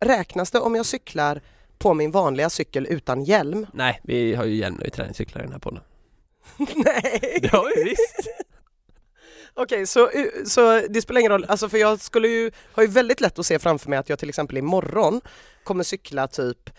räknas 0.00 0.50
det 0.50 0.60
om 0.60 0.74
jag 0.74 0.86
cyklar 0.86 1.40
på 1.78 1.94
min 1.94 2.10
vanliga 2.10 2.50
cykel 2.50 2.86
utan 2.86 3.24
hjälm? 3.24 3.66
Nej, 3.72 4.00
vi 4.04 4.34
har 4.34 4.44
ju 4.44 4.54
hjälm 4.54 4.80
i 4.84 4.90
träningscyklar 4.90 5.40
i 5.42 5.44
den 5.44 5.52
här 5.52 5.58
podden. 5.60 5.82
Nej! 6.58 7.38
Det 7.42 7.48
har 7.48 7.72
vi 7.76 7.84
visst! 7.84 8.28
Okej, 9.54 9.86
så, 9.86 10.10
så 10.46 10.80
det 10.90 11.02
spelar 11.02 11.20
ingen 11.20 11.32
roll, 11.32 11.44
alltså 11.48 11.68
för 11.68 11.78
jag 11.78 12.00
skulle 12.00 12.28
ju, 12.28 12.50
har 12.72 12.82
ju 12.82 12.88
väldigt 12.88 13.20
lätt 13.20 13.38
att 13.38 13.46
se 13.46 13.58
framför 13.58 13.90
mig 13.90 13.98
att 13.98 14.08
jag 14.08 14.18
till 14.18 14.28
exempel 14.28 14.56
imorgon 14.56 15.20
kommer 15.64 15.84
cykla 15.84 16.28
typ 16.28 16.70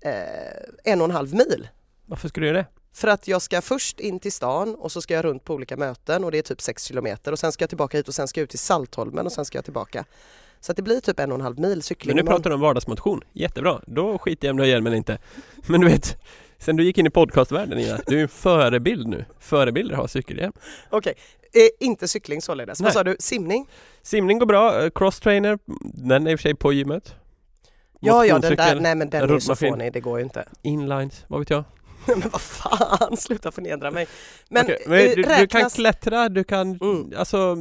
eh, 0.00 0.12
en 0.92 1.00
och 1.00 1.04
en 1.04 1.10
halv 1.10 1.34
mil. 1.34 1.68
Varför 2.06 2.28
skulle 2.28 2.46
du 2.46 2.48
göra 2.52 2.58
det? 2.58 2.66
För 2.94 3.08
att 3.08 3.28
jag 3.28 3.42
ska 3.42 3.60
först 3.60 4.00
in 4.00 4.20
till 4.20 4.32
stan 4.32 4.74
och 4.74 4.92
så 4.92 5.02
ska 5.02 5.14
jag 5.14 5.24
runt 5.24 5.44
på 5.44 5.54
olika 5.54 5.76
möten 5.76 6.24
och 6.24 6.30
det 6.30 6.38
är 6.38 6.42
typ 6.42 6.60
6 6.60 6.84
kilometer 6.84 7.32
och 7.32 7.38
sen 7.38 7.52
ska 7.52 7.62
jag 7.62 7.68
tillbaka 7.68 7.96
hit 7.96 8.08
och 8.08 8.14
sen 8.14 8.28
ska 8.28 8.40
jag 8.40 8.44
ut 8.44 8.50
till 8.50 8.58
Saltholmen 8.58 9.26
och 9.26 9.32
sen 9.32 9.44
ska 9.44 9.58
jag 9.58 9.64
tillbaka. 9.64 10.04
Så 10.60 10.72
att 10.72 10.76
det 10.76 10.82
blir 10.82 11.00
typ 11.00 11.20
en 11.20 11.32
och 11.32 11.38
en 11.38 11.40
halv 11.40 11.58
mil 11.58 11.82
cykling. 11.82 12.16
Men 12.16 12.24
nu 12.24 12.30
pratar 12.30 12.50
du 12.50 12.54
om 12.54 12.60
vardagsmotion. 12.60 13.20
Jättebra. 13.32 13.80
Då 13.86 14.18
skiter 14.18 14.48
jag 14.48 14.52
om 14.52 14.56
du 14.56 14.62
har 14.62 14.68
hjälm 14.68 14.86
eller 14.86 14.96
inte. 14.96 15.18
Men 15.66 15.80
du 15.80 15.88
vet, 15.88 16.16
sen 16.58 16.76
du 16.76 16.84
gick 16.84 16.98
in 16.98 17.06
i 17.06 17.10
podcastvärlden 17.10 17.78
Ina, 17.78 18.00
du 18.06 18.18
är 18.18 18.22
en 18.22 18.28
förebild 18.28 19.08
nu. 19.08 19.24
Förebilder 19.38 19.96
har 19.96 20.06
cykelhjälm. 20.06 20.52
Okej, 20.90 21.14
eh, 21.52 21.86
inte 21.86 22.08
cykling 22.08 22.42
således. 22.42 22.80
Nej. 22.80 22.84
Vad 22.84 22.92
sa 22.92 23.04
du? 23.04 23.16
Simning? 23.18 23.66
Simning 24.02 24.38
går 24.38 24.46
bra, 24.46 24.90
crosstrainer, 24.90 25.58
den 25.82 26.26
är 26.26 26.30
i 26.30 26.34
och 26.34 26.40
för 26.40 26.42
sig 26.42 26.54
på 26.54 26.72
gymmet. 26.72 27.14
Ja, 28.00 28.26
ja, 28.26 28.38
den 28.38 28.56
där, 28.56 28.80
nej 28.80 28.94
men 28.94 29.10
den 29.10 29.30
är 29.30 29.34
ju 29.34 29.40
så 29.40 29.56
fånig, 29.56 29.92
det 29.92 30.00
går 30.00 30.18
ju 30.18 30.24
inte. 30.24 30.44
Inlines, 30.62 31.24
vad 31.28 31.40
vet 31.40 31.50
jag. 31.50 31.64
men 32.20 32.28
vad 32.30 32.40
fan, 32.40 33.16
sluta 33.16 33.50
förnedra 33.52 33.90
mig. 33.90 34.06
Men, 34.48 34.66
eh, 34.66 34.74
men 34.86 34.98
du, 34.98 35.14
du 35.14 35.22
kan 35.22 35.32
räknas, 35.32 35.74
klättra, 35.74 36.28
du 36.28 36.44
kan, 36.44 36.78
Mm. 36.80 37.12
alltså, 37.16 37.56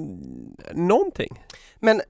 någonting. 0.74 1.44
men 1.80 2.02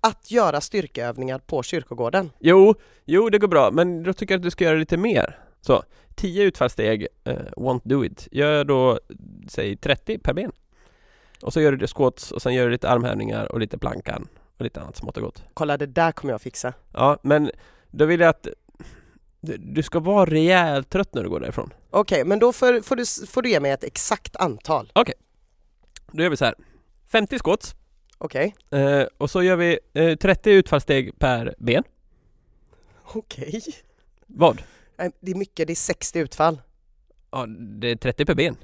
att 0.00 0.30
göra 0.30 0.60
styrkeövningar 0.60 1.38
på 1.38 1.62
kyrkogården? 1.62 2.30
Jo, 2.38 2.74
jo 3.04 3.28
det 3.30 3.38
går 3.38 3.48
bra, 3.48 3.70
men 3.70 4.02
då 4.02 4.12
tycker 4.12 4.34
jag 4.34 4.38
att 4.38 4.42
du 4.42 4.50
ska 4.50 4.64
göra 4.64 4.76
lite 4.78 4.96
mer. 4.96 5.38
Så, 5.60 5.82
10 6.14 6.42
utfallssteg, 6.44 7.06
eh, 7.24 7.36
won't 7.56 7.80
do 7.84 8.04
it. 8.04 8.28
Gör 8.30 8.64
då, 8.64 9.00
säg 9.48 9.76
30 9.76 10.18
per 10.18 10.32
ben. 10.32 10.52
Och 11.42 11.52
så 11.52 11.60
gör 11.60 11.70
du 11.70 11.76
det 11.76 11.86
squats 11.94 12.32
och 12.32 12.42
sen 12.42 12.54
gör 12.54 12.64
du 12.64 12.70
lite 12.70 12.88
armhävningar 12.90 13.52
och 13.52 13.60
lite 13.60 13.78
plankan 13.78 14.28
och 14.58 14.64
lite 14.64 14.80
annat 14.80 14.96
smått 14.96 15.16
och 15.16 15.22
gott. 15.22 15.42
Kolla 15.54 15.76
det 15.76 15.86
där 15.86 16.12
kommer 16.12 16.34
jag 16.34 16.40
fixa. 16.42 16.72
Ja, 16.92 17.18
men 17.22 17.50
då 17.90 18.04
vill 18.04 18.20
jag 18.20 18.28
att 18.28 18.46
du- 19.42 19.56
du 19.56 19.82
ska 19.82 20.00
vara 20.00 20.30
rejält 20.30 20.90
trött 20.90 21.14
när 21.14 21.22
du 21.22 21.28
går 21.28 21.40
därifrån. 21.40 21.72
Okej, 21.90 22.24
men 22.24 22.38
då 22.38 22.52
får, 22.52 22.80
får, 22.80 22.96
du, 22.96 23.26
får 23.26 23.42
du 23.42 23.50
ge 23.50 23.60
mig 23.60 23.70
ett 23.70 23.84
exakt 23.84 24.36
antal. 24.36 24.92
Då 26.12 26.22
gör 26.22 26.30
vi 26.30 26.36
så 26.36 26.44
här. 26.44 26.54
50 27.12 27.38
squats 27.38 27.74
Okej? 28.18 28.54
eh, 28.70 29.02
och 29.18 29.30
så 29.30 29.42
gör 29.42 29.56
vi 29.56 29.78
eh, 29.94 30.16
30 30.16 30.50
utfallssteg 30.50 31.18
per 31.18 31.54
ben. 31.58 31.84
Okej. 33.04 33.62
Vad? 34.26 34.62
Nej, 34.98 35.10
Det 35.20 35.30
är 35.30 35.34
mycket, 35.36 35.66
det 35.66 35.72
är 35.72 35.74
60 35.74 36.18
utfall. 36.18 36.60
Ja, 37.30 37.46
det 37.80 37.90
är 37.90 37.96
30 37.96 38.24
per 38.24 38.34
ben. 38.34 38.56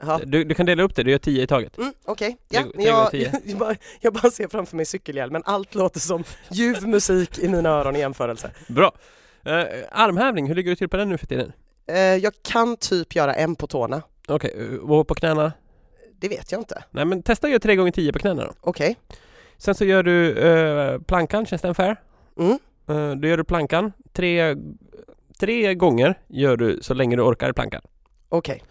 Ja. 0.00 0.20
Du, 0.26 0.44
du 0.44 0.54
kan 0.54 0.66
dela 0.66 0.82
upp 0.82 0.94
det, 0.96 1.02
du 1.02 1.10
gör 1.10 1.18
10 1.18 1.42
i 1.42 1.46
taget. 1.46 1.78
Mm, 1.78 1.92
Okej, 2.04 2.36
ja. 2.48 2.60
Tre- 2.62 2.70
men 2.74 2.82
tre 2.84 2.92
gånger 2.92 3.30
jag, 3.32 3.40
jag, 3.50 3.58
bara, 3.58 3.74
jag 4.00 4.12
bara 4.12 4.30
ser 4.30 4.48
framför 4.48 4.76
mig 4.76 4.86
cykelhjälmen. 4.86 5.42
Allt 5.44 5.74
låter 5.74 6.00
som 6.00 6.24
ljuv 6.50 6.88
musik 6.88 7.38
i 7.38 7.48
mina 7.48 7.68
öron 7.68 7.96
i 7.96 7.98
jämförelse. 7.98 8.50
Bra! 8.68 8.92
Eh, 9.46 9.84
armhävning, 9.90 10.46
hur 10.46 10.54
ligger 10.54 10.70
du 10.70 10.76
till 10.76 10.88
på 10.88 10.96
den 10.96 11.08
nu 11.08 11.18
för 11.18 11.26
tiden? 11.26 11.52
Eh, 11.86 11.96
jag 11.98 12.32
kan 12.42 12.76
typ 12.76 13.16
göra 13.16 13.34
en 13.34 13.56
på 13.56 13.66
tårna. 13.66 14.02
Okej, 14.28 14.52
okay, 14.54 14.78
och 14.78 15.08
på 15.08 15.14
knäna? 15.14 15.52
Det 16.18 16.28
vet 16.28 16.52
jag 16.52 16.60
inte. 16.60 16.84
Nej 16.90 17.04
men 17.04 17.22
testa 17.22 17.46
att 17.46 17.50
göra 17.50 17.60
3 17.60 17.76
gånger 17.76 17.92
10 17.92 18.12
på 18.12 18.18
knäna 18.18 18.44
då. 18.44 18.52
Okej. 18.60 18.96
Sen 19.56 19.74
så 19.74 19.84
gör 19.84 20.02
du 20.02 20.38
eh, 20.38 21.00
plankan, 21.00 21.46
känns 21.46 21.62
den 21.62 21.74
fair? 21.74 21.96
Mm. 22.38 22.58
Eh, 22.88 23.16
då 23.16 23.28
gör 23.28 23.36
du 23.36 23.44
plankan, 23.44 23.92
tre, 24.12 24.56
tre 25.38 25.74
gånger 25.74 26.18
gör 26.26 26.56
du 26.56 26.78
så 26.82 26.94
länge 26.94 27.16
du 27.16 27.22
orkar 27.22 27.52
plankan. 27.52 27.82
Okej. 28.28 28.62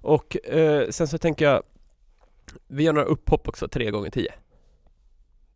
Och 0.00 0.46
eh, 0.46 0.88
sen 0.90 1.08
så 1.08 1.18
tänker 1.18 1.44
jag 1.44 1.62
Vi 2.66 2.82
gör 2.82 2.92
några 2.92 3.06
upphopp 3.06 3.48
också, 3.48 3.68
tre 3.68 3.90
gånger 3.90 4.10
10 4.10 4.32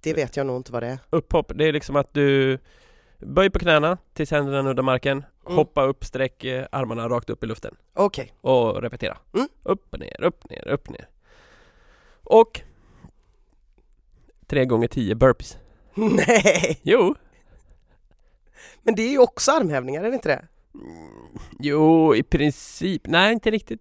Det 0.00 0.14
vet 0.14 0.36
jag 0.36 0.46
nog 0.46 0.56
inte 0.56 0.72
vad 0.72 0.82
det 0.82 0.88
är. 0.88 0.98
Upphopp, 1.10 1.52
det 1.54 1.64
är 1.64 1.72
liksom 1.72 1.96
att 1.96 2.14
du 2.14 2.58
Böj 3.20 3.50
på 3.50 3.58
knäna 3.58 3.98
tills 4.12 4.30
händerna 4.30 4.62
nuddar 4.62 4.82
marken 4.82 5.24
Mm. 5.46 5.56
Hoppa 5.58 5.84
upp, 5.84 6.04
sträck 6.04 6.44
eh, 6.44 6.66
armarna 6.72 7.08
rakt 7.08 7.30
upp 7.30 7.44
i 7.44 7.46
luften 7.46 7.76
Okej. 7.94 8.32
och 8.40 8.82
repetera. 8.82 9.18
Mm. 9.34 9.48
Upp 9.62 9.92
och 9.92 10.00
ner, 10.00 10.22
upp 10.22 10.50
ner, 10.50 10.68
upp 10.68 10.88
ner. 10.88 11.08
Och 12.24 12.60
tre 14.46 14.64
gånger 14.64 14.88
10 14.88 15.14
burpees. 15.14 15.58
Nej! 15.94 16.80
Jo, 16.82 17.14
Men 18.82 18.94
det 18.94 19.02
är 19.02 19.10
ju 19.10 19.18
också 19.18 19.52
armhävningar, 19.52 20.04
är 20.04 20.08
det 20.08 20.14
inte 20.14 20.28
det? 20.28 20.46
jo 21.58 22.14
i 22.14 22.22
princip. 22.22 23.02
Nej, 23.06 23.32
inte 23.32 23.50
riktigt. 23.50 23.80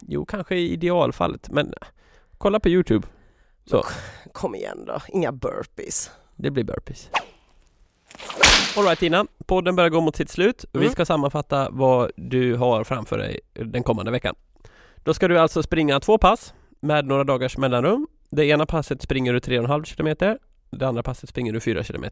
Jo, 0.00 0.24
kanske 0.26 0.56
i 0.56 0.72
idealfallet, 0.72 1.50
men 1.50 1.74
kolla 2.38 2.60
på 2.60 2.68
Youtube. 2.68 3.06
Kom 4.32 4.54
igen 4.54 4.84
då, 4.86 5.02
inga 5.08 5.32
burpees. 5.32 6.10
Det 6.36 6.50
blir 6.50 6.64
burpees. 6.64 7.10
Alright 8.76 8.98
Tina, 8.98 9.26
podden 9.46 9.76
börjar 9.76 9.90
gå 9.90 10.00
mot 10.00 10.16
sitt 10.16 10.30
slut 10.30 10.64
och 10.64 10.68
vi 10.80 10.84
Mm. 10.84 10.92
ska 10.92 11.04
sammanfatta 11.04 11.68
vad 11.70 12.10
du 12.16 12.54
har 12.56 12.84
framför 12.84 13.18
dig 13.18 13.40
den 13.54 13.82
kommande 13.82 14.10
veckan. 14.10 14.34
Då 14.96 15.14
ska 15.14 15.28
du 15.28 15.38
alltså 15.38 15.62
springa 15.62 16.00
två 16.00 16.18
pass 16.18 16.54
med 16.80 17.06
några 17.06 17.24
dagars 17.24 17.56
mellanrum. 17.58 18.06
Det 18.30 18.44
ena 18.46 18.66
passet 18.66 19.02
springer 19.02 19.32
du 19.32 19.38
3,5 19.40 19.96
km, 19.96 20.38
det 20.70 20.88
andra 20.88 21.02
passet 21.02 21.28
springer 21.30 21.52
du 21.52 21.60
4 21.60 21.82
km. 21.84 22.04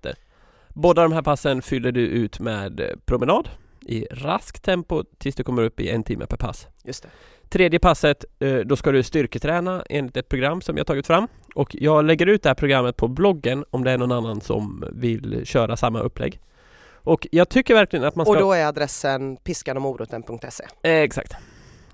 Båda 0.68 1.02
de 1.02 1.12
här 1.12 1.22
passen 1.22 1.62
fyller 1.62 1.92
du 1.92 2.00
ut 2.00 2.40
med 2.40 2.80
eh, 2.80 2.86
promenad 3.04 3.48
i 3.86 4.06
raskt 4.10 4.62
tempo 4.64 5.04
tills 5.18 5.34
du 5.36 5.44
kommer 5.44 5.62
upp 5.62 5.80
i 5.80 5.88
en 5.88 6.02
timme 6.04 6.26
per 6.26 6.36
pass. 6.36 6.66
Just 6.84 7.02
det. 7.02 7.08
Tredje 7.48 7.78
passet, 7.78 8.24
eh, 8.38 8.56
då 8.56 8.76
ska 8.76 8.92
du 8.92 9.02
styrketräna 9.02 9.84
enligt 9.90 10.16
ett 10.16 10.28
program 10.28 10.60
som 10.60 10.76
jag 10.76 10.86
tagit 10.86 11.06
fram. 11.06 11.28
Och 11.54 11.76
jag 11.80 12.04
lägger 12.04 12.26
ut 12.26 12.42
det 12.42 12.48
här 12.48 12.54
programmet 12.54 12.96
på 12.96 13.08
bloggen 13.08 13.64
om 13.70 13.84
det 13.84 13.90
är 13.90 13.98
någon 13.98 14.12
annan 14.12 14.40
som 14.40 14.84
vill 14.92 15.46
köra 15.46 15.76
samma 15.76 16.00
upplägg. 16.00 16.40
Och 17.02 17.26
jag 17.32 17.48
tycker 17.48 17.74
verkligen 17.74 18.04
att 18.04 18.16
man 18.16 18.26
ska... 18.26 18.32
Och 18.32 18.40
då 18.40 18.52
är 18.52 18.66
adressen 18.66 19.36
piskanomoroten.se. 19.36 20.64
Eh, 20.82 21.00
exakt. 21.00 21.32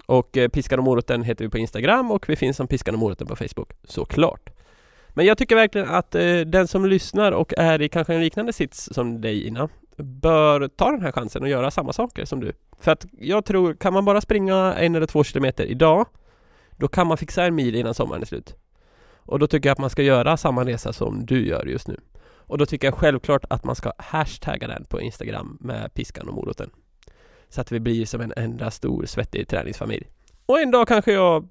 Och 0.07 0.37
eh, 0.37 0.49
Piskan 0.49 0.79
och 0.79 0.85
moroten 0.85 1.23
heter 1.23 1.45
vi 1.45 1.51
på 1.51 1.59
Instagram 1.59 2.11
och 2.11 2.29
vi 2.29 2.37
finns 2.37 2.57
som 2.57 2.66
Piskan 2.66 2.95
och 2.95 2.99
moroten 2.99 3.27
på 3.27 3.37
Facebook, 3.37 3.73
såklart. 3.85 4.51
Men 5.09 5.27
jag 5.27 5.38
tycker 5.38 5.57
verkligen 5.57 5.88
att 5.88 6.14
eh, 6.14 6.40
den 6.40 6.69
som 6.69 6.87
lyssnar 6.87 7.33
och 7.33 7.53
är 7.57 7.83
i 7.83 7.88
kanske 7.88 8.14
en 8.14 8.21
liknande 8.21 8.53
sits 8.53 8.88
som 8.92 9.21
dig 9.21 9.47
Ina 9.47 9.69
bör 9.97 10.69
ta 10.69 10.90
den 10.90 11.03
här 11.03 11.12
chansen 11.12 11.42
och 11.42 11.49
göra 11.49 11.71
samma 11.71 11.92
saker 11.92 12.25
som 12.25 12.40
du. 12.40 12.53
För 12.81 12.92
att 12.92 13.07
jag 13.19 13.45
tror, 13.45 13.75
kan 13.75 13.92
man 13.92 14.05
bara 14.05 14.21
springa 14.21 14.75
en 14.75 14.95
eller 14.95 15.07
två 15.07 15.25
kilometer 15.25 15.64
idag 15.64 16.07
då 16.77 16.88
kan 16.88 17.07
man 17.07 17.16
fixa 17.16 17.45
en 17.45 17.55
mil 17.55 17.75
innan 17.75 17.95
sommaren 17.95 18.23
är 18.23 18.27
slut. 18.27 18.55
Och 19.26 19.38
då 19.38 19.46
tycker 19.46 19.68
jag 19.68 19.72
att 19.74 19.78
man 19.78 19.90
ska 19.90 20.02
göra 20.02 20.36
samma 20.36 20.64
resa 20.64 20.92
som 20.92 21.26
du 21.26 21.46
gör 21.46 21.66
just 21.66 21.88
nu. 21.88 22.00
Och 22.48 22.58
då 22.58 22.66
tycker 22.66 22.86
jag 22.86 22.94
självklart 22.94 23.44
att 23.50 23.64
man 23.64 23.76
ska 23.76 23.92
hashtagga 23.98 24.68
den 24.68 24.84
på 24.84 25.00
Instagram 25.00 25.58
med 25.60 25.94
piskan 25.94 26.28
och 26.28 26.34
moroten. 26.34 26.70
Så 27.48 27.60
att 27.60 27.72
vi 27.72 27.80
blir 27.80 28.06
som 28.06 28.20
en 28.20 28.32
enda 28.36 28.70
stor 28.70 29.06
svettig 29.06 29.48
träningsfamilj. 29.48 30.06
Och 30.46 30.60
en 30.60 30.70
dag 30.70 30.88
kanske 30.88 31.12
jag 31.12 31.48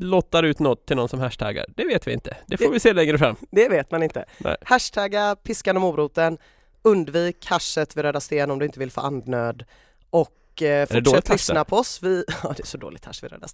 lottar 0.00 0.42
ut 0.42 0.58
något 0.58 0.86
till 0.86 0.96
någon 0.96 1.08
som 1.08 1.20
hashtaggar. 1.20 1.64
Det 1.76 1.84
vet 1.84 2.06
vi 2.06 2.12
inte. 2.12 2.36
Det 2.46 2.56
får 2.56 2.64
Det- 2.64 2.70
vi 2.72 2.80
se 2.80 2.92
längre 2.92 3.18
fram. 3.18 3.36
Det 3.50 3.68
vet 3.68 3.90
man 3.90 4.02
inte. 4.02 4.24
Nej. 4.38 4.56
Hashtagga 4.64 5.36
piskan 5.42 5.76
och 5.76 5.82
moroten. 5.82 6.38
Undvik 6.82 7.46
haschet 7.46 7.96
vid 7.96 8.04
Röda 8.04 8.20
Sten 8.20 8.50
om 8.50 8.58
du 8.58 8.64
inte 8.66 8.78
vill 8.78 8.90
få 8.90 9.00
andnöd. 9.00 9.64
Och 10.10 10.28
eh, 10.62 10.88
dåligt 10.88 11.08
fortsätt 11.08 11.28
lyssna 11.28 11.64
på 11.64 11.76
oss. 11.76 11.98
Vi, 12.02 12.24
ja, 12.42 12.54
det 12.56 12.62
är 12.62 12.66
så 12.66 12.78
dåligt 12.78 13.04
hasch 13.04 13.22
vid 13.22 13.32
Röda. 13.32 13.46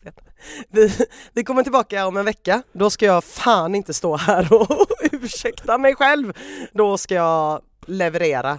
Vi, 0.68 0.92
vi 1.32 1.44
kommer 1.44 1.62
tillbaka 1.62 2.06
om 2.06 2.16
en 2.16 2.24
vecka. 2.24 2.62
Då 2.72 2.90
ska 2.90 3.06
jag 3.06 3.24
fan 3.24 3.74
inte 3.74 3.94
stå 3.94 4.16
här 4.16 4.52
och 4.52 4.86
ursäkta 5.12 5.78
mig 5.78 5.94
själv. 5.94 6.32
Då 6.72 6.98
ska 6.98 7.14
jag 7.14 7.62
leverera. 7.86 8.58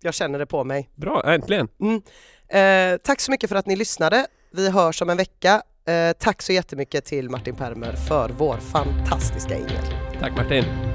Jag 0.00 0.14
känner 0.14 0.38
det 0.38 0.46
på 0.46 0.64
mig. 0.64 0.90
Bra, 0.94 1.22
äntligen! 1.26 1.68
Mm. 1.80 2.02
Eh, 2.48 2.98
tack 2.98 3.20
så 3.20 3.30
mycket 3.30 3.48
för 3.48 3.56
att 3.56 3.66
ni 3.66 3.76
lyssnade. 3.76 4.26
Vi 4.52 4.70
hörs 4.70 5.02
om 5.02 5.10
en 5.10 5.16
vecka. 5.16 5.62
Eh, 5.86 6.12
tack 6.18 6.42
så 6.42 6.52
jättemycket 6.52 7.04
till 7.04 7.30
Martin 7.30 7.54
Permer 7.54 7.92
för 7.92 8.28
vår 8.28 8.56
fantastiska 8.56 9.54
ingel. 9.56 9.84
Tack 10.20 10.36
Martin! 10.36 10.91